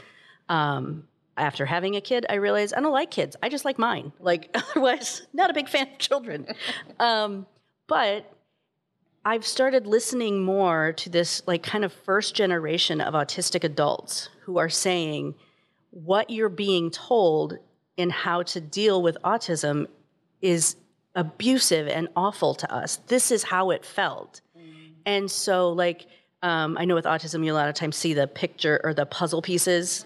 Um, 0.50 1.08
after 1.38 1.66
having 1.66 1.96
a 1.96 2.02
kid, 2.02 2.26
I 2.30 2.36
realized 2.36 2.74
I 2.74 2.82
don't 2.82 2.92
like 2.92 3.12
kids. 3.12 3.36
I 3.42 3.50
just 3.50 3.66
like 3.66 3.80
mine. 3.80 4.12
Like, 4.20 4.50
otherwise, 4.56 5.24
not 5.34 5.50
a 5.50 5.54
big 5.54 5.70
fan 5.70 5.88
of 5.88 5.98
children. 5.98 6.48
um, 7.00 7.46
but 7.88 8.32
I've 9.24 9.46
started 9.46 9.88
listening 9.88 10.44
more 10.44 10.94
to 10.94 11.10
this, 11.10 11.42
like, 11.46 11.64
kind 11.64 11.86
of 11.86 11.94
first 11.94 12.36
generation 12.36 13.02
of 13.02 13.14
autistic 13.14 13.64
adults 13.64 14.30
who 14.42 14.58
are 14.58 14.70
saying 14.70 15.36
what 15.92 16.30
you're 16.30 16.50
being 16.50 16.90
told 16.90 17.58
in 17.98 18.10
how 18.10 18.44
to 18.44 18.62
deal 18.62 19.02
with 19.02 19.18
autism 19.24 19.88
is 20.42 20.76
abusive 21.16 21.88
and 21.88 22.08
awful 22.16 22.56
to 22.56 22.74
us. 22.74 22.98
This 23.08 23.32
is 23.32 23.44
how 23.44 23.70
it 23.72 23.86
felt. 23.86 24.42
And 25.06 25.30
so, 25.30 25.72
like, 25.72 26.08
um, 26.44 26.78
I 26.78 26.86
know 26.86 26.96
with 26.96 27.06
autism, 27.06 27.46
you 27.46 27.54
a 27.54 27.56
lot 27.56 27.70
of 27.70 27.76
times 27.76 27.96
see 27.96 28.14
the 28.14 28.28
picture 28.28 28.82
or 28.84 28.94
the 28.94 29.06
puzzle 29.06 29.42
pieces. 29.42 30.06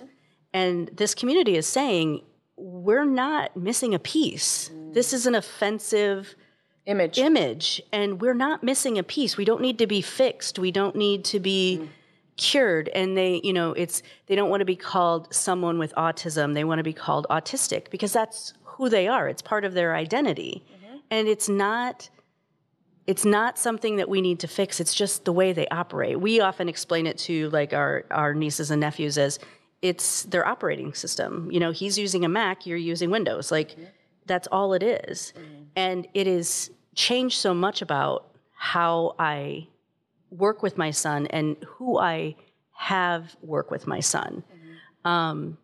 And 0.53 0.89
this 0.93 1.15
community 1.15 1.55
is 1.55 1.67
saying, 1.67 2.21
we're 2.57 3.05
not 3.05 3.55
missing 3.57 3.93
a 3.93 3.99
piece. 3.99 4.71
This 4.91 5.13
is 5.13 5.25
an 5.25 5.35
offensive 5.35 6.35
Image. 6.85 7.17
image, 7.17 7.81
and 7.91 8.21
we're 8.21 8.35
not 8.35 8.63
missing 8.63 8.97
a 8.99 9.03
piece. 9.03 9.37
We 9.37 9.45
don't 9.45 9.61
need 9.61 9.79
to 9.79 9.87
be 9.87 10.01
fixed. 10.01 10.59
We 10.59 10.71
don't 10.71 10.95
need 10.95 11.25
to 11.25 11.39
be 11.39 11.89
cured. 12.37 12.89
And 12.89 13.17
they, 13.17 13.41
you 13.43 13.53
know, 13.53 13.73
it's 13.73 14.03
they 14.27 14.35
don't 14.35 14.49
want 14.49 14.61
to 14.61 14.65
be 14.65 14.75
called 14.75 15.33
someone 15.33 15.79
with 15.79 15.93
autism. 15.95 16.53
They 16.53 16.63
want 16.63 16.79
to 16.79 16.83
be 16.83 16.93
called 16.93 17.25
autistic 17.29 17.89
because 17.89 18.13
that's 18.13 18.53
who 18.63 18.87
they 18.87 19.07
are. 19.07 19.27
It's 19.27 19.41
part 19.41 19.65
of 19.65 19.73
their 19.73 19.95
identity, 19.95 20.63
and 21.09 21.27
it's 21.27 21.49
not. 21.49 22.09
It's 23.07 23.25
not 23.25 23.59
something 23.59 23.97
that 23.97 24.09
we 24.09 24.21
need 24.21 24.39
to 24.39 24.47
fix. 24.47 24.79
It's 24.79 24.93
just 24.93 25.25
the 25.25 25.31
way 25.31 25.53
they 25.53 25.67
operate. 25.67 26.19
We 26.19 26.39
often 26.39 26.67
explain 26.67 27.05
it 27.05 27.17
to 27.19 27.49
like 27.51 27.73
our 27.73 28.05
our 28.09 28.33
nieces 28.33 28.71
and 28.71 28.81
nephews 28.81 29.17
as 29.17 29.39
it's 29.81 30.23
their 30.23 30.47
operating 30.47 30.93
system. 30.93 31.51
You 31.51 31.59
know, 31.59 31.71
he's 31.71 31.97
using 31.97 32.25
a 32.25 32.29
Mac, 32.29 32.65
you're 32.65 32.77
using 32.77 33.11
Windows. 33.11 33.51
Like 33.51 33.75
that's 34.25 34.47
all 34.51 34.73
it 34.73 34.81
is. 34.81 35.33
And 35.75 36.07
it 36.13 36.25
has 36.25 36.71
changed 36.95 37.37
so 37.37 37.53
much 37.53 37.81
about 37.81 38.31
how 38.55 39.15
I 39.19 39.67
work 40.31 40.63
with 40.63 40.77
my 40.77 40.91
son 40.91 41.27
and 41.27 41.55
who 41.67 41.99
I 41.99 42.35
have 42.71 43.35
work 43.41 43.69
with 43.69 43.85
my 43.85 43.99
son. 43.99 44.43
Um, 45.03 45.57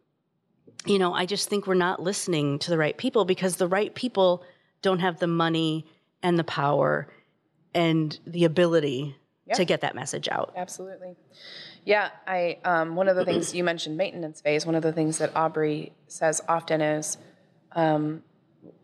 you 0.85 0.99
know, 0.99 1.13
I 1.13 1.25
just 1.25 1.49
think 1.49 1.65
we're 1.65 1.73
not 1.73 2.01
listening 2.01 2.59
to 2.59 2.69
the 2.69 2.77
right 2.77 2.97
people 2.97 3.25
because 3.25 3.55
the 3.55 3.67
right 3.67 3.93
people 3.95 4.43
don't 4.81 4.99
have 4.99 5.19
the 5.19 5.27
money 5.27 5.85
and 6.23 6.37
the 6.37 6.43
power 6.43 7.07
and 7.73 8.19
the 8.25 8.45
ability 8.45 9.15
to 9.55 9.65
get 9.65 9.81
that 9.81 9.95
message 9.95 10.29
out. 10.29 10.53
Absolutely. 10.55 11.15
Yeah, 11.83 12.09
I 12.25 12.59
um, 12.63 12.95
one 12.95 13.09
of 13.09 13.15
the 13.15 13.25
things 13.25 13.53
you 13.53 13.63
mentioned 13.63 13.97
maintenance 13.97 14.39
phase. 14.39 14.65
One 14.65 14.75
of 14.75 14.83
the 14.83 14.93
things 14.93 15.17
that 15.17 15.35
Aubrey 15.35 15.91
says 16.07 16.41
often 16.47 16.79
is, 16.79 17.17
um, 17.73 18.23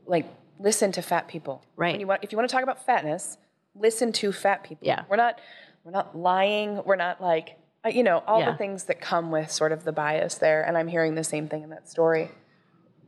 like, 0.05 0.25
listen 0.59 0.91
to 0.93 1.01
fat 1.01 1.27
people. 1.27 1.63
Right. 1.75 1.93
When 1.93 2.01
you 2.01 2.07
want, 2.07 2.23
if 2.23 2.31
you 2.31 2.37
want 2.37 2.49
to 2.49 2.53
talk 2.53 2.63
about 2.63 2.85
fatness, 2.85 3.37
listen 3.75 4.11
to 4.13 4.31
fat 4.31 4.63
people. 4.63 4.87
Yeah. 4.87 5.03
We're 5.07 5.17
not, 5.17 5.39
we're 5.83 5.91
not 5.91 6.17
lying. 6.17 6.81
We're 6.83 6.95
not 6.95 7.21
like, 7.21 7.57
uh, 7.85 7.89
you 7.89 8.03
know, 8.03 8.23
all 8.25 8.39
Yeah. 8.39 8.51
the 8.51 8.57
things 8.57 8.85
that 8.85 8.99
come 8.99 9.31
with 9.31 9.51
sort 9.51 9.71
of 9.71 9.83
the 9.83 9.91
bias 9.91 10.35
there. 10.35 10.63
And 10.63 10.77
I'm 10.77 10.87
hearing 10.87 11.15
the 11.15 11.23
same 11.23 11.47
thing 11.47 11.63
in 11.63 11.69
that 11.69 11.87
story. 11.87 12.31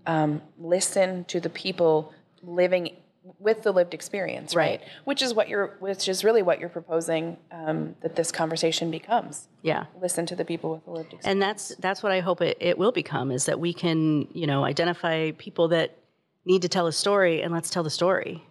Um, 0.05 0.43
listen 0.59 1.25
to 1.25 1.39
the 1.39 1.49
people 1.49 2.13
living 2.41 2.95
with 3.37 3.63
the 3.63 3.71
lived 3.71 3.93
experience, 3.93 4.55
right? 4.55 4.79
Right. 4.79 4.89
Which 5.05 5.21
is 5.21 5.33
what 5.33 5.49
you're, 5.49 5.77
which 5.79 6.07
is 6.07 6.23
really 6.23 6.41
what 6.41 6.59
you're 6.59 6.69
proposing 6.69 7.37
um, 7.51 7.95
that 8.01 8.15
this 8.15 8.31
conversation 8.31 8.89
becomes. 8.91 9.47
Yeah. 9.61 9.85
Listen 10.01 10.25
to 10.27 10.35
the 10.35 10.45
people 10.45 10.71
with 10.71 10.85
the 10.85 10.91
lived 10.91 11.13
experience. 11.13 11.25
and 11.25 11.41
that's 11.41 11.75
that's 11.79 12.01
what 12.01 12.11
I 12.11 12.19
hope 12.21 12.41
it, 12.41 12.57
it 12.59 12.77
will 12.77 12.91
become 12.91 13.31
is 13.31 13.45
that 13.45 13.59
we 13.59 13.73
can 13.73 14.27
you 14.33 14.47
know 14.47 14.63
identify 14.63 15.31
people 15.37 15.67
that 15.69 15.97
need 16.45 16.61
to 16.63 16.69
tell 16.69 16.87
a 16.87 16.91
story 16.91 17.41
and 17.41 17.53
let's 17.53 17.69
tell 17.69 17.83
the 17.83 17.89
story. 17.89 18.43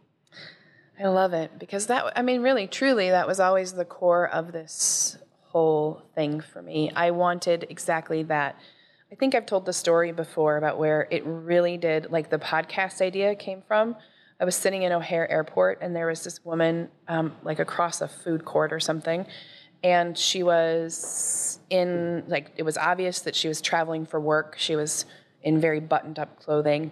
I 1.01 1.07
love 1.09 1.33
it 1.33 1.59
because 1.59 1.87
that, 1.87 2.13
I 2.17 2.23
mean, 2.23 2.43
really, 2.43 2.67
truly, 2.67 3.11
that 3.11 3.29
was 3.29 3.39
always 3.39 3.73
the 3.73 3.85
core 3.85 4.29
of 4.29 4.53
this 4.53 5.17
whole 5.43 6.03
thing 6.15 6.41
for 6.41 6.61
me. 6.61 6.91
I 6.95 7.13
wanted 7.13 7.67
exactly 7.71 8.25
that. 8.25 8.57
I 9.11 9.15
think 9.15 9.35
I've 9.35 9.47
told 9.47 9.65
the 9.65 9.73
story 9.73 10.13
before 10.13 10.57
about 10.57 10.79
where 10.79 11.07
it 11.11 11.23
really 11.25 11.77
did, 11.77 12.11
like 12.11 12.31
the 12.31 12.39
podcast 12.39 13.01
idea 13.01 13.35
came 13.35 13.63
from. 13.67 13.97
I 14.41 14.45
was 14.45 14.55
sitting 14.55 14.83
in 14.83 14.93
O'Hare 14.93 15.31
Airport 15.31 15.79
and 15.81 15.95
there 15.95 16.07
was 16.07 16.23
this 16.25 16.45
woman, 16.45 16.89
um, 17.09 17.35
like 17.43 17.59
across 17.59 18.01
a 18.01 18.09
food 18.09 18.45
court 18.45 18.73
or 18.73 18.81
something, 18.81 19.27
and 19.83 20.17
she 20.17 20.43
was 20.43 21.59
in, 21.71 22.25
like, 22.27 22.53
it 22.57 22.63
was 22.63 22.77
obvious 22.77 23.21
that 23.21 23.35
she 23.35 23.49
was 23.49 23.61
traveling 23.61 24.07
for 24.07 24.21
work. 24.21 24.57
She 24.59 24.77
was 24.77 25.07
in 25.43 25.61
very 25.61 25.81
buttoned 25.81 26.19
up 26.19 26.41
clothing. 26.41 26.91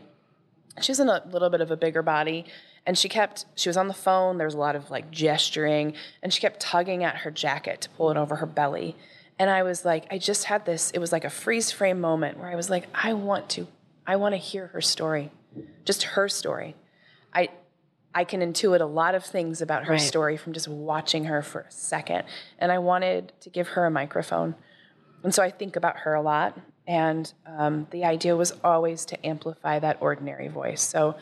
She 0.80 0.92
was 0.92 1.00
in 1.00 1.08
a 1.08 1.22
little 1.30 1.50
bit 1.50 1.60
of 1.60 1.70
a 1.70 1.76
bigger 1.76 2.02
body 2.02 2.46
and 2.86 2.96
she 2.96 3.08
kept 3.08 3.46
she 3.56 3.68
was 3.68 3.76
on 3.76 3.88
the 3.88 3.94
phone. 3.94 4.38
There 4.38 4.46
was 4.46 4.54
a 4.54 4.58
lot 4.58 4.76
of 4.76 4.90
like 4.90 5.10
gesturing 5.10 5.94
and 6.22 6.32
she 6.32 6.40
kept 6.40 6.60
tugging 6.60 7.02
at 7.02 7.18
her 7.18 7.30
jacket 7.30 7.80
to 7.82 7.90
pull 7.90 8.10
it 8.10 8.16
over 8.16 8.36
her 8.36 8.46
belly. 8.46 8.96
And 9.38 9.50
i 9.50 9.62
was 9.62 9.84
like 9.84 10.06
i 10.10 10.16
just 10.16 10.44
had 10.44 10.64
this 10.64 10.90
it 10.92 10.98
was 10.98 11.12
like 11.12 11.24
a 11.24 11.30
freeze 11.30 11.70
frame 11.70 12.00
moment 12.00 12.38
where 12.38 12.48
i 12.48 12.54
was 12.54 12.70
like 12.70 12.86
i 12.94 13.12
want 13.12 13.50
to 13.50 13.66
i 14.06 14.16
want 14.16 14.32
to 14.32 14.38
hear 14.38 14.68
her 14.68 14.80
story 14.80 15.30
just 15.84 16.04
her 16.04 16.26
story 16.26 16.74
i 17.36 17.48
I 18.14 18.24
can 18.24 18.40
intuit 18.40 18.80
a 18.80 18.86
lot 18.86 19.14
of 19.14 19.24
things 19.24 19.60
about 19.60 19.84
her 19.84 19.92
Right. 19.92 20.00
story 20.00 20.36
from 20.38 20.54
just 20.54 20.68
watching 20.68 21.24
her 21.26 21.42
for 21.42 21.60
a 21.60 21.70
second. 21.70 22.22
And 22.58 22.72
I 22.72 22.78
wanted 22.78 23.34
to 23.42 23.50
give 23.50 23.68
her 23.68 23.84
a 23.84 23.90
microphone. 23.90 24.54
And 25.22 25.34
so 25.34 25.42
I 25.42 25.50
think 25.50 25.76
about 25.76 25.98
her 25.98 26.14
a 26.14 26.22
lot. 26.22 26.58
And 26.86 27.30
um, 27.46 27.86
the 27.90 28.04
idea 28.06 28.34
was 28.34 28.52
always 28.64 29.04
to 29.06 29.26
amplify 29.26 29.80
that 29.80 29.98
ordinary 30.00 30.48
voice. 30.48 30.80
So 30.80 31.16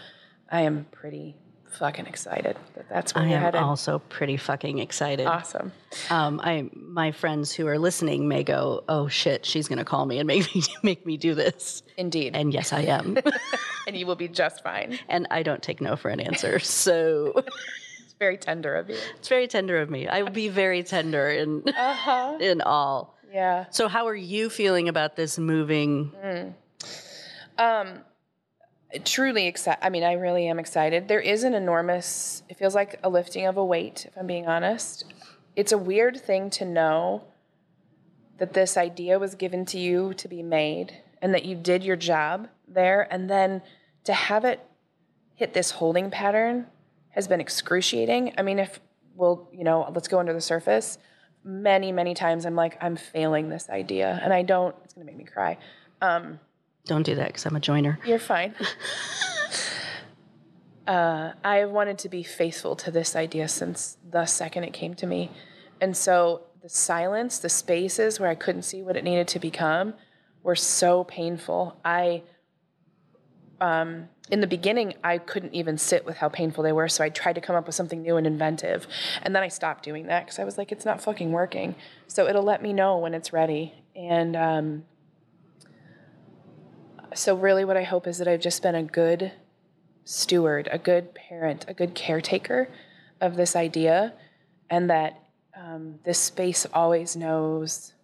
I 0.48 0.60
am 0.60 0.86
pretty 0.92 1.34
fucking 1.80 2.06
excited 2.06 2.56
that 2.76 2.88
that's 2.88 3.12
where 3.12 3.24
I 3.24 3.28
am 3.30 3.42
headed. 3.42 3.60
also 3.60 3.98
pretty 3.98 4.36
fucking 4.36 4.78
excited. 4.78 5.26
Awesome. 5.26 5.72
Um, 6.10 6.38
I 6.44 6.70
my 6.76 7.10
friends 7.10 7.50
who 7.52 7.66
are 7.66 7.80
listening 7.80 8.28
may 8.28 8.44
go, 8.44 8.84
"Oh 8.88 9.08
shit, 9.08 9.44
she's 9.44 9.66
going 9.66 9.78
to 9.80 9.84
call 9.84 10.06
me 10.06 10.20
and 10.20 10.28
make 10.28 10.54
me 10.54 10.62
make 10.84 11.04
me 11.04 11.16
do 11.16 11.34
this." 11.34 11.82
Indeed. 11.96 12.36
And 12.36 12.54
yes, 12.54 12.72
I 12.72 12.82
am. 12.82 13.16
and 13.86 13.96
you 13.96 14.06
will 14.06 14.16
be 14.16 14.28
just 14.28 14.62
fine. 14.62 14.98
and 15.08 15.26
I 15.30 15.42
don't 15.42 15.62
take 15.62 15.80
no 15.80 15.96
for 15.96 16.08
an 16.10 16.20
answer. 16.20 16.58
So 16.58 17.32
It's 18.04 18.14
very 18.18 18.36
tender 18.36 18.74
of 18.76 18.88
you. 18.88 18.96
it's 19.18 19.28
very 19.28 19.48
tender 19.48 19.80
of 19.80 19.90
me. 19.90 20.06
I 20.06 20.22
will 20.22 20.30
be 20.30 20.48
very 20.48 20.82
tender 20.84 21.28
in 21.30 21.64
Uh-huh. 21.68 22.38
in 22.40 22.60
all. 22.60 23.16
Yeah. 23.32 23.64
So 23.70 23.88
how 23.88 24.06
are 24.06 24.14
you 24.14 24.48
feeling 24.50 24.88
about 24.88 25.16
this 25.16 25.38
moving? 25.38 26.12
Um, 27.58 27.98
truly 29.04 29.46
excited. 29.46 29.84
I 29.84 29.90
mean, 29.90 30.04
I 30.04 30.12
really 30.12 30.46
am 30.48 30.58
excited. 30.58 31.08
There 31.08 31.20
is 31.20 31.42
an 31.44 31.54
enormous, 31.54 32.42
it 32.48 32.56
feels 32.56 32.74
like 32.74 32.98
a 33.02 33.08
lifting 33.08 33.46
of 33.46 33.56
a 33.56 33.64
weight, 33.64 34.06
if 34.06 34.16
I'm 34.16 34.26
being 34.26 34.46
honest. 34.46 35.04
It's 35.56 35.72
a 35.72 35.78
weird 35.78 36.20
thing 36.20 36.50
to 36.50 36.64
know 36.64 37.24
that 38.38 38.52
this 38.54 38.76
idea 38.76 39.18
was 39.18 39.34
given 39.34 39.64
to 39.66 39.78
you 39.78 40.14
to 40.14 40.28
be 40.28 40.42
made 40.42 40.92
and 41.22 41.32
that 41.34 41.44
you 41.44 41.54
did 41.56 41.84
your 41.84 41.96
job 41.96 42.48
there. 42.68 43.06
And 43.10 43.28
then 43.28 43.62
to 44.04 44.12
have 44.12 44.44
it 44.44 44.60
hit 45.34 45.54
this 45.54 45.72
holding 45.72 46.10
pattern 46.10 46.66
has 47.10 47.28
been 47.28 47.40
excruciating. 47.40 48.34
I 48.38 48.42
mean, 48.42 48.58
if 48.58 48.80
we'll, 49.14 49.48
you 49.52 49.64
know, 49.64 49.90
let's 49.94 50.08
go 50.08 50.18
under 50.18 50.32
the 50.32 50.40
surface. 50.40 50.98
Many, 51.44 51.92
many 51.92 52.14
times 52.14 52.46
I'm 52.46 52.54
like, 52.54 52.78
I'm 52.80 52.96
failing 52.96 53.48
this 53.48 53.68
idea. 53.68 54.18
And 54.22 54.32
I 54.32 54.42
don't, 54.42 54.74
it's 54.84 54.94
going 54.94 55.06
to 55.06 55.12
make 55.12 55.18
me 55.18 55.24
cry. 55.24 55.58
Don't 56.86 57.04
do 57.04 57.14
that 57.14 57.28
because 57.28 57.46
I'm 57.46 57.56
a 57.56 57.60
joiner. 57.60 57.98
You're 58.04 58.18
fine. 58.18 58.54
uh, 60.86 61.32
I 61.42 61.56
have 61.56 61.70
wanted 61.70 61.98
to 61.98 62.08
be 62.08 62.22
faithful 62.22 62.76
to 62.76 62.90
this 62.90 63.16
idea 63.16 63.48
since 63.48 63.96
the 64.08 64.26
second 64.26 64.64
it 64.64 64.72
came 64.72 64.94
to 64.94 65.06
me. 65.06 65.30
And 65.80 65.96
so 65.96 66.42
the 66.62 66.68
silence, 66.68 67.38
the 67.38 67.48
spaces 67.48 68.20
where 68.20 68.28
I 68.28 68.34
couldn't 68.34 68.62
see 68.62 68.82
what 68.82 68.96
it 68.96 69.04
needed 69.04 69.28
to 69.28 69.38
become 69.38 69.94
were 70.42 70.56
so 70.56 71.04
painful. 71.04 71.78
I, 71.84 72.22
um, 73.64 74.08
in 74.30 74.40
the 74.40 74.46
beginning, 74.46 74.94
I 75.02 75.18
couldn't 75.18 75.54
even 75.54 75.78
sit 75.78 76.04
with 76.04 76.16
how 76.16 76.28
painful 76.28 76.64
they 76.64 76.72
were. 76.72 76.88
So 76.88 77.04
I 77.04 77.08
tried 77.08 77.34
to 77.34 77.40
come 77.40 77.56
up 77.56 77.66
with 77.66 77.74
something 77.74 78.02
new 78.02 78.16
and 78.16 78.26
inventive. 78.26 78.86
And 79.22 79.34
then 79.34 79.42
I 79.42 79.48
stopped 79.48 79.84
doing 79.84 80.06
that 80.06 80.24
because 80.24 80.38
I 80.38 80.44
was 80.44 80.58
like, 80.58 80.72
it's 80.72 80.84
not 80.84 81.02
fucking 81.02 81.32
working. 81.32 81.74
So 82.06 82.26
it'll 82.26 82.42
let 82.42 82.62
me 82.62 82.72
know 82.72 82.98
when 82.98 83.14
it's 83.14 83.32
ready. 83.32 83.74
And, 83.94 84.34
um, 84.36 84.84
so 87.14 87.36
really 87.36 87.64
what 87.64 87.76
i 87.76 87.82
hope 87.82 88.06
is 88.06 88.18
that 88.18 88.28
i've 88.28 88.40
just 88.40 88.62
been 88.62 88.74
a 88.74 88.82
good 88.82 89.32
steward 90.04 90.68
a 90.70 90.78
good 90.78 91.14
parent 91.14 91.64
a 91.68 91.74
good 91.74 91.94
caretaker 91.94 92.68
of 93.20 93.36
this 93.36 93.56
idea 93.56 94.12
and 94.68 94.90
that 94.90 95.22
um, 95.56 96.00
this 96.04 96.18
space 96.18 96.66
always 96.74 97.14
knows 97.14 97.94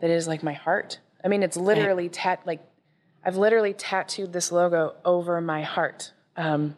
that 0.00 0.10
it 0.10 0.14
is 0.14 0.28
like 0.28 0.42
my 0.42 0.52
heart 0.52 1.00
i 1.24 1.28
mean 1.28 1.42
it's 1.42 1.56
literally 1.56 2.08
tat 2.08 2.40
like 2.46 2.62
i've 3.24 3.36
literally 3.36 3.72
tattooed 3.72 4.32
this 4.32 4.52
logo 4.52 4.94
over 5.04 5.40
my 5.40 5.62
heart 5.62 6.12
um, 6.36 6.76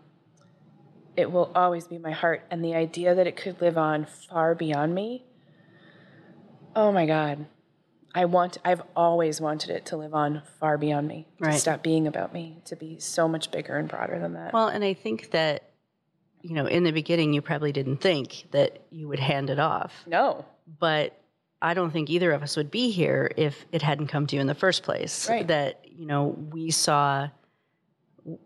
it 1.16 1.30
will 1.30 1.52
always 1.54 1.86
be 1.86 1.98
my 1.98 2.10
heart 2.10 2.42
and 2.50 2.64
the 2.64 2.74
idea 2.74 3.14
that 3.14 3.26
it 3.26 3.36
could 3.36 3.60
live 3.60 3.78
on 3.78 4.04
far 4.04 4.54
beyond 4.54 4.94
me 4.94 5.24
oh 6.74 6.90
my 6.90 7.06
god 7.06 7.46
I 8.16 8.26
want 8.26 8.58
I've 8.64 8.82
always 8.94 9.40
wanted 9.40 9.70
it 9.70 9.86
to 9.86 9.96
live 9.96 10.14
on 10.14 10.42
far 10.60 10.78
beyond 10.78 11.08
me. 11.08 11.26
To 11.42 11.52
stop 11.58 11.82
being 11.82 12.06
about 12.06 12.32
me, 12.32 12.58
to 12.66 12.76
be 12.76 13.00
so 13.00 13.26
much 13.26 13.50
bigger 13.50 13.76
and 13.76 13.88
broader 13.88 14.20
than 14.20 14.34
that. 14.34 14.52
Well, 14.52 14.68
and 14.68 14.84
I 14.84 14.94
think 14.94 15.32
that 15.32 15.74
you 16.44 16.54
know, 16.54 16.66
in 16.66 16.84
the 16.84 16.92
beginning, 16.92 17.32
you 17.32 17.40
probably 17.40 17.72
didn't 17.72 17.96
think 17.96 18.44
that 18.50 18.84
you 18.90 19.08
would 19.08 19.18
hand 19.18 19.48
it 19.48 19.58
off, 19.58 19.94
no. 20.06 20.44
but 20.78 21.18
I 21.64 21.72
don't 21.72 21.90
think 21.90 22.10
either 22.10 22.30
of 22.32 22.42
us 22.42 22.56
would 22.56 22.70
be 22.70 22.90
here 22.90 23.32
if 23.38 23.64
it 23.72 23.80
hadn't 23.80 24.08
come 24.08 24.26
to 24.26 24.36
you 24.36 24.40
in 24.40 24.46
the 24.46 24.54
first 24.54 24.82
place. 24.82 25.28
Right. 25.28 25.46
That 25.48 25.80
you 25.84 26.06
know, 26.06 26.36
we 26.50 26.70
saw 26.70 27.28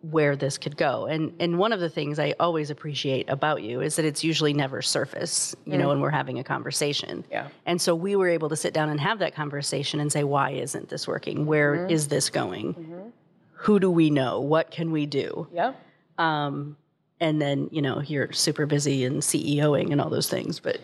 where 0.02 0.36
this 0.36 0.56
could 0.56 0.76
go. 0.76 1.06
And 1.06 1.32
and 1.40 1.58
one 1.58 1.72
of 1.72 1.80
the 1.80 1.88
things 1.90 2.20
I 2.20 2.34
always 2.38 2.70
appreciate 2.70 3.28
about 3.28 3.62
you 3.62 3.80
is 3.80 3.96
that 3.96 4.04
it's 4.04 4.22
usually 4.22 4.52
never 4.52 4.82
surface, 4.82 5.56
you 5.64 5.76
know, 5.76 5.88
when 5.88 6.00
we're 6.00 6.10
having 6.10 6.38
a 6.38 6.44
conversation. 6.44 7.24
Yeah. 7.30 7.48
And 7.66 7.80
so 7.80 7.94
we 7.94 8.14
were 8.14 8.28
able 8.28 8.48
to 8.50 8.56
sit 8.56 8.72
down 8.72 8.88
and 8.88 9.00
have 9.00 9.18
that 9.18 9.34
conversation 9.34 9.98
and 9.98 10.12
say, 10.12 10.22
why 10.22 10.50
isn't 10.50 10.88
this 10.88 11.08
working? 11.08 11.44
Where 11.44 11.86
is 11.86 12.08
this 12.08 12.30
going? 12.30 13.12
Who 13.52 13.80
do 13.80 13.90
we 13.90 14.10
know? 14.10 14.40
What 14.40 14.70
can 14.70 14.92
we 14.92 15.06
do? 15.06 15.48
Yeah. 15.52 15.72
Um, 16.18 16.76
and 17.20 17.42
then, 17.42 17.68
you 17.72 17.82
know, 17.82 18.00
you're 18.00 18.32
super 18.32 18.66
busy 18.66 19.04
and 19.04 19.22
CEOing 19.22 19.90
and 19.90 20.00
all 20.00 20.10
those 20.10 20.30
things, 20.30 20.60
but. 20.60 20.80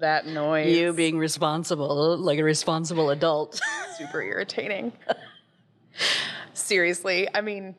That 0.00 0.26
noise. 0.26 0.76
you 0.76 0.92
being 0.92 1.18
responsible, 1.18 2.18
like 2.18 2.38
a 2.38 2.44
responsible 2.44 3.10
adult. 3.10 3.60
super 3.98 4.22
irritating. 4.22 4.92
Seriously, 6.52 7.28
I 7.34 7.40
mean, 7.40 7.74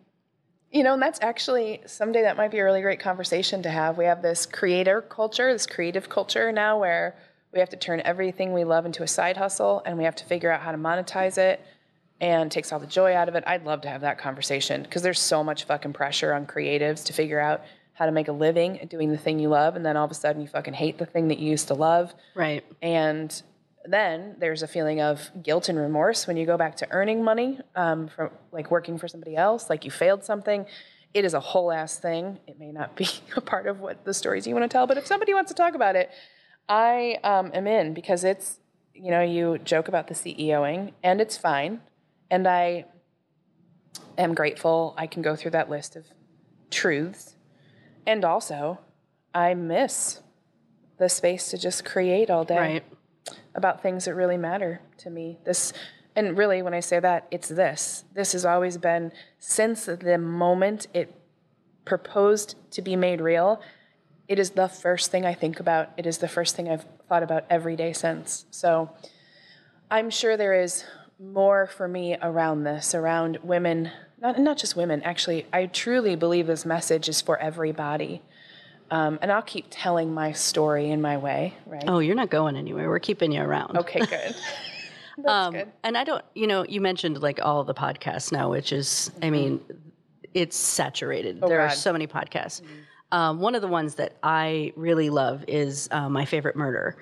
you 0.72 0.84
know, 0.84 0.94
and 0.94 1.02
that's 1.02 1.20
actually 1.22 1.82
someday 1.86 2.22
that 2.22 2.38
might 2.38 2.52
be 2.52 2.60
a 2.60 2.64
really 2.64 2.82
great 2.82 3.00
conversation 3.00 3.64
to 3.64 3.70
have. 3.70 3.98
We 3.98 4.06
have 4.06 4.22
this 4.22 4.46
creator 4.46 5.02
culture, 5.02 5.52
this 5.52 5.66
creative 5.66 6.10
culture 6.10 6.52
now 6.52 6.80
where 6.80 7.18
we 7.54 7.60
have 7.60 7.70
to 7.70 7.78
turn 7.78 8.02
everything 8.06 8.54
we 8.54 8.64
love 8.64 8.86
into 8.86 9.04
a 9.04 9.08
side 9.08 9.36
hustle 9.36 9.82
and 9.86 9.98
we 9.98 10.06
have 10.06 10.16
to 10.16 10.26
figure 10.26 10.52
out 10.52 10.62
how 10.62 10.72
to 10.72 10.78
monetize 10.78 11.38
it 11.38 11.60
and 12.22 12.52
takes 12.52 12.72
all 12.72 12.80
the 12.80 12.88
joy 12.88 13.14
out 13.14 13.28
of 13.28 13.36
it. 13.36 13.44
I'd 13.46 13.66
love 13.66 13.82
to 13.82 13.90
have 13.90 14.02
that 14.02 14.20
conversation 14.20 14.84
because 14.84 15.02
there's 15.02 15.20
so 15.20 15.44
much 15.44 15.66
fucking 15.66 15.94
pressure 15.94 16.34
on 16.34 16.46
creatives 16.46 17.06
to 17.06 17.14
figure 17.14 17.40
out 17.40 17.64
how 18.02 18.08
to 18.08 18.12
make 18.12 18.28
a 18.28 18.32
living 18.32 18.80
doing 18.90 19.12
the 19.12 19.18
thing 19.18 19.38
you 19.38 19.48
love 19.48 19.76
and 19.76 19.86
then 19.86 19.96
all 19.96 20.04
of 20.04 20.10
a 20.10 20.16
sudden 20.16 20.42
you 20.42 20.48
fucking 20.48 20.74
hate 20.74 20.98
the 20.98 21.06
thing 21.06 21.28
that 21.28 21.38
you 21.38 21.52
used 21.52 21.68
to 21.68 21.76
love. 21.76 22.16
right. 22.34 22.66
And 22.82 23.44
then 23.86 24.38
there's 24.40 24.64
a 24.64 24.68
feeling 24.68 25.00
of 25.02 25.30
guilt 25.44 25.70
and 25.70 25.78
remorse 25.78 26.26
when 26.26 26.36
you 26.36 26.48
go 26.48 26.58
back 26.58 26.78
to 26.78 26.88
earning 26.90 27.24
money 27.24 27.60
um, 27.76 28.08
from 28.08 28.32
like 28.52 28.72
working 28.72 28.98
for 28.98 29.08
somebody 29.08 29.36
else, 29.36 29.70
like 29.70 29.86
you 29.86 29.92
failed 29.92 30.24
something. 30.24 30.66
It 31.14 31.26
is 31.26 31.36
a 31.36 31.40
whole 31.40 31.72
ass 31.72 32.00
thing. 32.00 32.40
It 32.48 32.58
may 32.58 32.72
not 32.72 32.96
be 32.96 33.08
a 33.36 33.42
part 33.42 33.68
of 33.68 33.82
what 33.82 34.04
the 34.04 34.16
stories 34.16 34.48
you 34.48 34.56
want 34.56 34.64
to 34.64 34.76
tell, 34.76 34.88
but 34.88 34.98
if 34.98 35.06
somebody 35.06 35.36
wants 35.36 35.52
to 35.52 35.56
talk 35.56 35.76
about 35.76 35.96
it, 35.96 36.10
I 36.68 37.20
um, 37.24 37.52
am 37.54 37.68
in 37.68 37.94
because 37.94 38.24
it's, 38.24 38.60
you 38.96 39.12
know, 39.12 39.22
you 39.22 39.60
joke 39.60 39.88
about 39.88 40.08
the 40.08 40.16
CEOing 40.16 40.94
and 41.04 41.22
it's 41.22 41.38
fine. 41.38 41.82
And 42.32 42.48
I 42.48 42.86
am 44.18 44.34
grateful 44.34 44.96
I 44.98 45.06
can 45.06 45.22
go 45.22 45.36
through 45.36 45.52
that 45.52 45.70
list 45.70 45.96
of 45.96 46.06
truths. 46.72 47.36
And 48.06 48.26
also, 48.26 48.80
I 49.34 49.54
miss 49.54 50.22
the 50.98 51.10
space 51.10 51.50
to 51.50 51.58
just 51.58 51.86
create 51.86 52.30
all 52.30 52.44
day 52.44 52.58
Right. 52.58 52.84
about 53.56 53.82
things 53.82 54.06
that 54.06 54.16
really 54.16 54.38
matter 54.38 54.82
to 54.98 55.10
me. 55.10 55.40
This, 55.44 55.74
and 56.16 56.38
really, 56.38 56.62
when 56.62 56.74
I 56.74 56.80
say 56.80 57.00
that, 57.00 57.28
it's 57.32 57.48
this. 57.48 58.06
This 58.14 58.34
has 58.34 58.46
always 58.46 58.78
been 58.78 59.12
since 59.40 59.86
the 59.86 60.18
moment 60.18 60.88
it 60.94 61.14
proposed 61.86 62.56
to 62.72 62.82
be 62.82 62.96
made 62.96 63.22
real. 63.22 63.62
It 64.28 64.40
is 64.40 64.52
the 64.52 64.68
first 64.68 65.12
thing 65.12 65.26
I 65.26 65.34
think 65.34 65.60
about. 65.60 65.90
It 65.98 66.06
is 66.06 66.20
the 66.20 66.28
first 66.28 66.56
thing 66.56 66.70
I've 66.70 66.86
thought 67.10 67.24
about 67.24 67.46
every 67.50 67.76
day 67.76 67.94
since. 67.94 68.46
So, 68.52 68.90
I'm 69.90 70.10
sure 70.10 70.38
there 70.38 70.54
is 70.54 70.86
more 71.20 71.68
for 71.68 71.88
me 71.88 72.18
around 72.22 72.64
this, 72.64 72.96
around 72.96 73.40
women, 73.44 73.92
not 74.22 74.40
not 74.40 74.58
just 74.58 74.76
women. 74.76 75.02
Actually, 75.04 75.46
I 75.52 75.66
truly 75.66 76.16
believe 76.16 76.48
this 76.48 76.66
message 76.66 77.10
is 77.10 77.22
for 77.22 77.38
everybody. 77.40 78.22
Um, 78.90 79.20
and 79.22 79.32
I'll 79.32 79.42
keep 79.42 79.68
telling 79.70 80.14
my 80.14 80.34
story 80.34 80.90
in 80.92 81.02
my 81.02 81.16
way, 81.18 81.54
right? 81.66 81.84
Oh, 81.88 82.00
you're 82.00 82.16
not 82.16 82.30
going 82.30 82.58
anywhere. 82.58 82.90
We're 82.90 83.00
keeping 83.00 83.32
you 83.32 83.42
around. 83.42 83.78
Okay, 83.78 84.00
good. 84.00 84.36
That's 85.18 85.30
Um, 85.30 85.54
good. 85.54 85.72
and 85.84 85.98
I 85.98 86.04
don't, 86.04 86.24
you 86.36 86.46
know, 86.46 86.66
you 86.68 86.82
mentioned 86.82 87.22
like 87.22 87.40
all 87.42 87.64
the 87.64 87.74
podcasts 87.74 88.34
now, 88.34 88.50
which 88.52 88.74
is, 88.74 89.10
I 89.22 89.30
mean, 89.30 89.62
it's 90.34 90.58
saturated. 90.58 91.40
Oh, 91.42 91.48
there 91.48 91.62
are 91.62 91.70
so 91.70 91.94
many 91.94 92.06
podcasts. 92.06 92.62
Um, 93.14 93.40
one 93.40 93.56
of 93.56 93.62
the 93.62 93.68
ones 93.70 93.96
that 93.96 94.18
I 94.24 94.74
really 94.76 95.10
love 95.10 95.46
is 95.48 95.88
uh, 95.92 96.10
My 96.10 96.26
Favorite 96.26 96.56
Murder. 96.58 96.98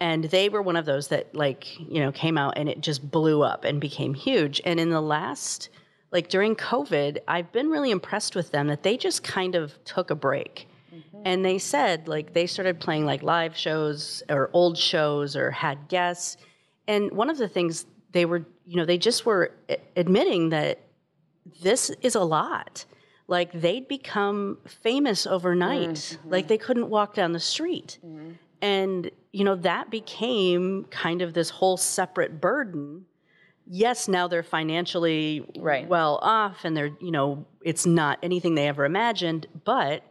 And 0.00 0.24
they 0.24 0.48
were 0.48 0.62
one 0.62 0.76
of 0.76 0.86
those 0.86 1.08
that, 1.08 1.34
like, 1.34 1.76
you 1.80 2.00
know, 2.00 2.12
came 2.12 2.38
out 2.38 2.54
and 2.56 2.68
it 2.68 2.80
just 2.80 3.10
blew 3.10 3.42
up 3.42 3.64
and 3.64 3.80
became 3.80 4.14
huge. 4.14 4.60
And 4.64 4.78
in 4.78 4.90
the 4.90 5.00
last, 5.00 5.70
like 6.12 6.28
during 6.28 6.54
COVID, 6.54 7.18
I've 7.26 7.50
been 7.52 7.70
really 7.70 7.90
impressed 7.90 8.36
with 8.36 8.52
them 8.52 8.68
that 8.68 8.82
they 8.82 8.96
just 8.96 9.24
kind 9.24 9.54
of 9.54 9.82
took 9.84 10.10
a 10.10 10.14
break. 10.14 10.68
Mm-hmm. 10.94 11.22
And 11.24 11.44
they 11.44 11.58
said, 11.58 12.06
like, 12.06 12.34
they 12.34 12.46
started 12.46 12.78
playing 12.78 13.06
like 13.06 13.22
live 13.22 13.56
shows 13.56 14.22
or 14.28 14.50
old 14.52 14.76
shows 14.76 15.34
or 15.34 15.50
had 15.50 15.88
guests. 15.88 16.36
And 16.86 17.10
one 17.12 17.30
of 17.30 17.38
the 17.38 17.48
things 17.48 17.86
they 18.12 18.26
were, 18.26 18.44
you 18.66 18.76
know, 18.76 18.84
they 18.84 18.98
just 18.98 19.24
were 19.24 19.52
admitting 19.96 20.50
that 20.50 20.80
this 21.62 21.90
is 22.02 22.14
a 22.14 22.22
lot. 22.22 22.84
like 23.32 23.52
they'd 23.52 23.88
become 23.88 24.58
famous 24.82 25.26
overnight. 25.26 25.94
Mm-hmm. 25.94 26.30
Like 26.30 26.48
they 26.48 26.58
couldn't 26.58 26.88
walk 26.90 27.14
down 27.14 27.32
the 27.32 27.40
street. 27.40 27.98
Mm-hmm. 28.04 28.32
And, 28.60 29.10
you 29.32 29.44
know, 29.44 29.56
that 29.56 29.90
became 29.90 30.84
kind 30.90 31.22
of 31.22 31.34
this 31.34 31.50
whole 31.50 31.76
separate 31.76 32.40
burden. 32.40 33.06
Yes, 33.66 34.08
now 34.08 34.28
they're 34.28 34.42
financially 34.42 35.46
Right. 35.58 35.86
well 35.88 36.18
off 36.22 36.64
and 36.64 36.76
they're, 36.76 36.90
you 37.00 37.10
know, 37.10 37.46
it's 37.62 37.86
not 37.86 38.18
anything 38.22 38.54
they 38.54 38.68
ever 38.68 38.84
imagined, 38.84 39.46
but 39.64 40.02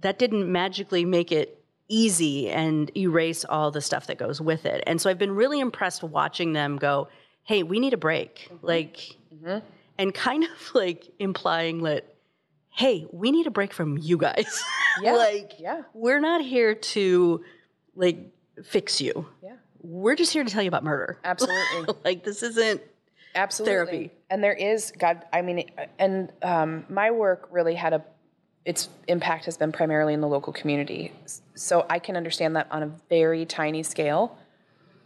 that 0.00 0.18
didn't 0.18 0.50
magically 0.50 1.04
make 1.04 1.32
it 1.32 1.62
easy 1.88 2.50
and 2.50 2.96
erase 2.96 3.44
all 3.44 3.70
the 3.70 3.80
stuff 3.80 4.06
that 4.06 4.18
goes 4.18 4.40
with 4.40 4.64
it. 4.64 4.82
And 4.86 5.00
so 5.00 5.10
I've 5.10 5.18
been 5.18 5.34
really 5.34 5.60
impressed 5.60 6.02
watching 6.02 6.52
them 6.52 6.76
go, 6.76 7.08
hey, 7.42 7.62
we 7.62 7.78
need 7.78 7.92
a 7.92 7.98
break. 7.98 8.48
Mm-hmm. 8.50 8.66
Like, 8.66 8.96
mm-hmm. 9.34 9.58
and 9.98 10.14
kind 10.14 10.44
of 10.44 10.50
like 10.74 11.10
implying 11.18 11.82
that, 11.82 12.14
hey, 12.70 13.06
we 13.12 13.30
need 13.30 13.46
a 13.46 13.50
break 13.50 13.72
from 13.72 13.98
you 13.98 14.18
guys. 14.18 14.62
Yeah, 15.02 15.14
like, 15.14 15.54
yeah. 15.58 15.82
we're 15.92 16.20
not 16.20 16.40
here 16.40 16.76
to 16.76 17.44
like 17.96 18.30
fix 18.62 19.00
you. 19.00 19.26
Yeah. 19.42 19.56
We're 19.86 20.16
just 20.16 20.32
here 20.32 20.42
to 20.44 20.50
tell 20.50 20.62
you 20.62 20.68
about 20.68 20.82
murder. 20.82 21.18
Absolutely. 21.24 21.94
like, 22.04 22.24
this 22.24 22.42
isn't 22.42 22.80
Absolutely. 23.34 23.72
therapy. 23.74 24.10
And 24.30 24.42
there 24.42 24.54
is 24.54 24.92
God. 24.98 25.24
I 25.32 25.42
mean, 25.42 25.70
and 25.98 26.32
um, 26.42 26.86
my 26.88 27.10
work 27.10 27.48
really 27.50 27.74
had 27.74 27.92
a. 27.92 28.02
Its 28.64 28.88
impact 29.08 29.44
has 29.44 29.58
been 29.58 29.72
primarily 29.72 30.14
in 30.14 30.22
the 30.22 30.26
local 30.26 30.50
community, 30.50 31.12
so 31.54 31.84
I 31.90 31.98
can 31.98 32.16
understand 32.16 32.56
that 32.56 32.66
on 32.70 32.82
a 32.82 32.90
very 33.10 33.44
tiny 33.44 33.82
scale, 33.82 34.38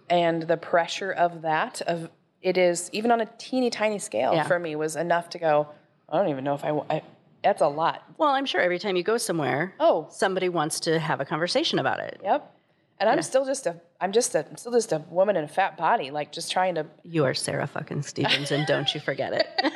and 0.08 0.44
the 0.44 0.56
pressure 0.56 1.10
of 1.10 1.42
that 1.42 1.80
of 1.82 2.08
it 2.40 2.56
is 2.56 2.88
even 2.92 3.10
on 3.10 3.20
a 3.20 3.26
teeny 3.36 3.68
tiny 3.68 3.98
scale 3.98 4.32
Yeah. 4.32 4.44
for 4.44 4.60
me 4.60 4.76
was 4.76 4.94
enough 4.94 5.28
to 5.30 5.40
go. 5.40 5.66
I 6.08 6.18
don't 6.18 6.28
even 6.28 6.44
know 6.44 6.54
if 6.54 6.62
I. 6.64 6.70
I 6.88 7.02
that's 7.42 7.60
a 7.60 7.66
lot. 7.68 8.04
Well, 8.16 8.28
I'm 8.30 8.46
sure 8.46 8.60
every 8.60 8.78
time 8.78 8.94
you 8.94 9.02
go 9.02 9.16
somewhere, 9.16 9.74
Oh. 9.80 10.06
somebody 10.10 10.48
wants 10.48 10.78
to 10.80 10.98
have 11.00 11.20
a 11.20 11.24
conversation 11.24 11.80
about 11.80 11.98
it. 12.00 12.20
Yep. 12.22 12.54
And 13.00 13.08
I'm 13.08 13.22
still 13.22 13.44
just 13.44 13.66
a. 13.66 13.80
I'm 14.00 14.12
just 14.12 14.34
a. 14.34 14.44
I'm 14.48 14.56
still 14.56 14.72
just 14.72 14.92
a 14.92 14.98
woman 15.08 15.36
in 15.36 15.44
a 15.44 15.48
fat 15.48 15.76
body, 15.76 16.10
like 16.10 16.32
just 16.32 16.50
trying 16.50 16.74
to. 16.74 16.86
You 17.04 17.24
are 17.26 17.34
Sarah 17.34 17.66
fucking 17.66 18.02
Stevens, 18.02 18.50
and 18.50 18.66
don't 18.66 18.92
you 18.92 19.00
forget 19.00 19.32
it. 19.32 19.46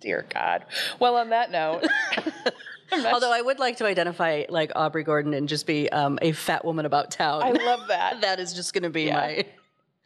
Dear 0.00 0.24
God. 0.32 0.64
Well, 0.98 1.16
on 1.16 1.30
that 1.30 1.50
note. 1.50 1.86
Although 2.92 3.32
I 3.32 3.40
would 3.40 3.58
like 3.58 3.76
to 3.76 3.86
identify 3.86 4.44
like 4.48 4.72
Aubrey 4.74 5.04
Gordon 5.04 5.34
and 5.34 5.48
just 5.48 5.66
be 5.66 5.88
um, 5.90 6.18
a 6.22 6.32
fat 6.32 6.64
woman 6.64 6.86
about 6.86 7.10
town. 7.10 7.42
I 7.42 7.50
love 7.50 7.88
that. 7.88 8.20
that 8.22 8.40
is 8.40 8.52
just 8.52 8.72
going 8.72 8.82
to 8.82 8.90
be 8.90 9.10
my. 9.10 9.46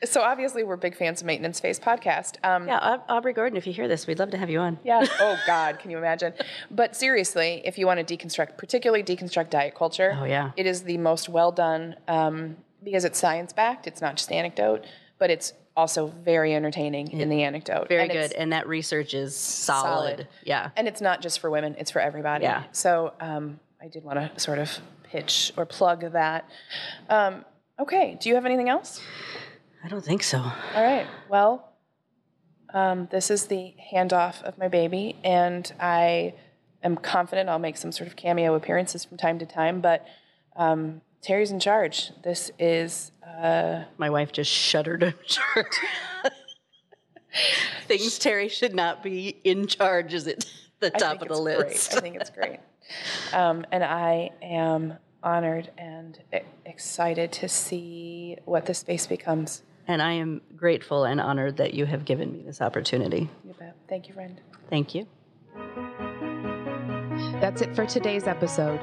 So 0.03 0.21
obviously 0.23 0.65
we're 0.65 0.77
big 0.77 0.97
fans 0.97 1.21
of 1.21 1.27
Maintenance 1.27 1.61
Phase 1.61 1.79
podcast. 1.81 2.37
Um, 2.45 2.67
Yeah, 2.67 2.79
Au- 3.09 3.15
Aubrey 3.17 3.33
Gordon, 3.33 3.57
if 3.57 3.67
you 3.67 3.73
hear 3.73 3.89
this, 3.89 4.07
we'd 4.07 4.19
love 4.19 4.31
to 4.31 4.37
have 4.39 4.51
you 4.51 4.59
on. 4.61 4.79
yeah. 4.85 5.07
Oh 5.21 5.37
God, 5.47 5.79
can 5.79 5.91
you 5.91 5.99
imagine? 5.99 6.35
But 6.71 6.95
seriously, 6.97 7.63
if 7.65 7.79
you 7.79 7.87
want 7.87 8.07
to 8.07 8.17
deconstruct, 8.17 8.59
particularly 8.59 9.03
deconstruct 9.03 9.51
diet 9.51 9.75
culture, 9.75 10.17
Oh, 10.21 10.25
yeah. 10.25 10.51
it 10.57 10.67
is 10.67 10.83
the 10.83 10.99
most 10.99 11.29
well 11.29 11.53
done 11.53 11.97
um, 12.09 12.57
because 12.83 13.05
it's 13.05 13.19
science 13.19 13.53
backed. 13.53 13.87
It's 13.87 14.03
not 14.03 14.17
just 14.17 14.31
anecdote, 14.31 14.85
but 15.19 15.31
it's 15.31 15.55
also 15.77 16.09
very 16.23 16.55
entertaining 16.55 17.11
in 17.13 17.29
the 17.31 17.43
anecdote. 17.43 17.89
Very 17.89 18.03
And 18.03 18.13
good. 18.13 18.33
And 18.33 18.53
that 18.53 18.69
research 18.69 19.15
is 19.15 19.35
solid. 19.37 19.87
Solid. 20.17 20.29
Yeah. 20.45 20.71
And 20.77 20.87
it's 20.87 21.01
not 21.01 21.23
just 21.23 21.39
for 21.41 21.51
women; 21.51 21.77
it's 21.79 21.91
for 21.91 22.01
everybody. 22.01 22.45
Yeah. 22.45 22.65
So 22.73 23.13
um, 23.21 23.59
I 23.83 23.89
did 23.89 24.05
want 24.05 24.19
to 24.19 24.39
sort 24.41 24.59
of 24.59 24.71
pitch 25.05 25.53
or 25.57 25.65
plug 25.67 26.13
that. 26.13 26.49
Um, 27.09 27.45
okay. 27.81 28.17
Do 28.21 28.29
you 28.29 28.35
have 28.37 28.45
anything 28.47 28.69
else? 28.69 29.01
I 29.85 29.89
don't 29.89 30.05
think 30.05 30.23
so. 30.23 30.39
All 30.39 30.83
right. 30.83 31.07
Well, 31.29 31.69
um, 32.73 33.07
this 33.11 33.31
is 33.31 33.47
the 33.49 33.75
handoff 33.93 34.43
of 34.43 34.57
my 34.57 34.69
baby, 34.69 35.17
and 35.23 35.71
I 35.79 36.33
am 36.83 36.97
confident 36.97 37.51
I'll 37.51 37.59
make 37.59 37.77
some 37.77 37.93
sort 37.93 38.09
of 38.09 38.17
cameo 38.17 38.55
appearances 38.55 39.05
from 39.05 39.19
time 39.19 39.39
to 39.41 39.47
time. 39.47 39.83
But 39.83 40.07
um, 40.57 41.03
Teri's 41.23 41.51
in 41.51 41.61
charge. 41.61 42.13
This 42.23 42.51
is 42.59 43.13
uh, 43.27 43.85
My 43.99 44.09
wife 44.09 44.33
just 44.33 44.51
shuddered 44.51 45.03
in 45.03 45.15
charge. 45.27 45.67
Things 47.87 48.19
Terry 48.19 48.49
should 48.49 48.75
not 48.75 49.03
be 49.03 49.37
in 49.45 49.67
charge 49.67 50.15
is 50.15 50.27
at 50.27 50.47
the 50.81 50.91
top 50.91 51.21
of 51.21 51.29
the 51.29 51.35
it's 51.35 51.41
list. 51.41 51.91
Great. 51.91 51.99
I 51.99 52.01
think 52.01 52.17
it's 52.17 52.31
great, 52.31 52.61
um, 53.35 53.67
and 53.71 53.85
I 53.85 54.31
am 54.41 54.95
honored 55.23 55.71
and 55.77 56.19
e- 56.35 56.39
excited 56.65 57.33
to 57.33 57.49
see 57.49 58.39
what 58.47 58.65
this 58.67 58.79
space 58.79 59.07
becomes. 59.07 59.63
And 59.87 60.01
I 60.01 60.13
am 60.13 60.41
grateful 60.57 61.05
and 61.05 61.21
honored 61.21 61.59
that 61.59 61.75
you 61.75 61.85
have 61.87 62.05
given 62.05 62.33
me 62.33 62.43
this 62.43 62.61
opportunity. 62.61 63.29
You 63.45 63.55
bet. 63.59 63.77
Thank 63.89 64.09
you, 64.09 64.15
friend. 64.15 64.41
Thank 64.71 64.95
you. 64.95 65.07
That's 67.41 67.61
it 67.61 67.77
for 67.77 67.85
today's 67.85 68.27
episode. 68.27 68.81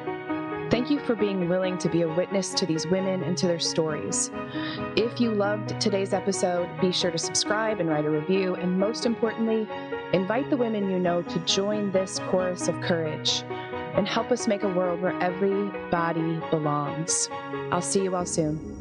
Thank 0.69 0.89
you 0.89 0.99
for 1.01 1.15
being 1.15 1.49
willing 1.49 1.77
to 1.79 1.89
be 1.89 2.03
a 2.03 2.07
witness 2.07 2.53
to 2.53 2.65
these 2.65 2.87
women 2.87 3.23
and 3.23 3.37
to 3.37 3.47
their 3.47 3.59
stories. 3.59 4.31
If 4.95 5.19
you 5.19 5.31
loved 5.31 5.81
today's 5.81 6.13
episode, 6.13 6.69
be 6.79 6.93
sure 6.93 7.11
to 7.11 7.17
subscribe 7.17 7.81
and 7.81 7.89
write 7.89 8.05
a 8.05 8.09
review. 8.09 8.55
And 8.55 8.79
most 8.79 9.05
importantly, 9.05 9.67
invite 10.13 10.49
the 10.49 10.55
women 10.55 10.89
you 10.89 10.97
know 10.97 11.23
to 11.23 11.39
join 11.39 11.91
this 11.91 12.19
chorus 12.29 12.69
of 12.69 12.79
courage 12.79 13.43
and 13.95 14.07
help 14.07 14.31
us 14.31 14.47
make 14.47 14.63
a 14.63 14.69
world 14.69 15.01
where 15.01 15.19
every 15.21 15.69
body 15.89 16.39
belongs. 16.49 17.27
I'll 17.71 17.81
see 17.81 18.03
you 18.03 18.15
all 18.15 18.25
soon. 18.25 18.80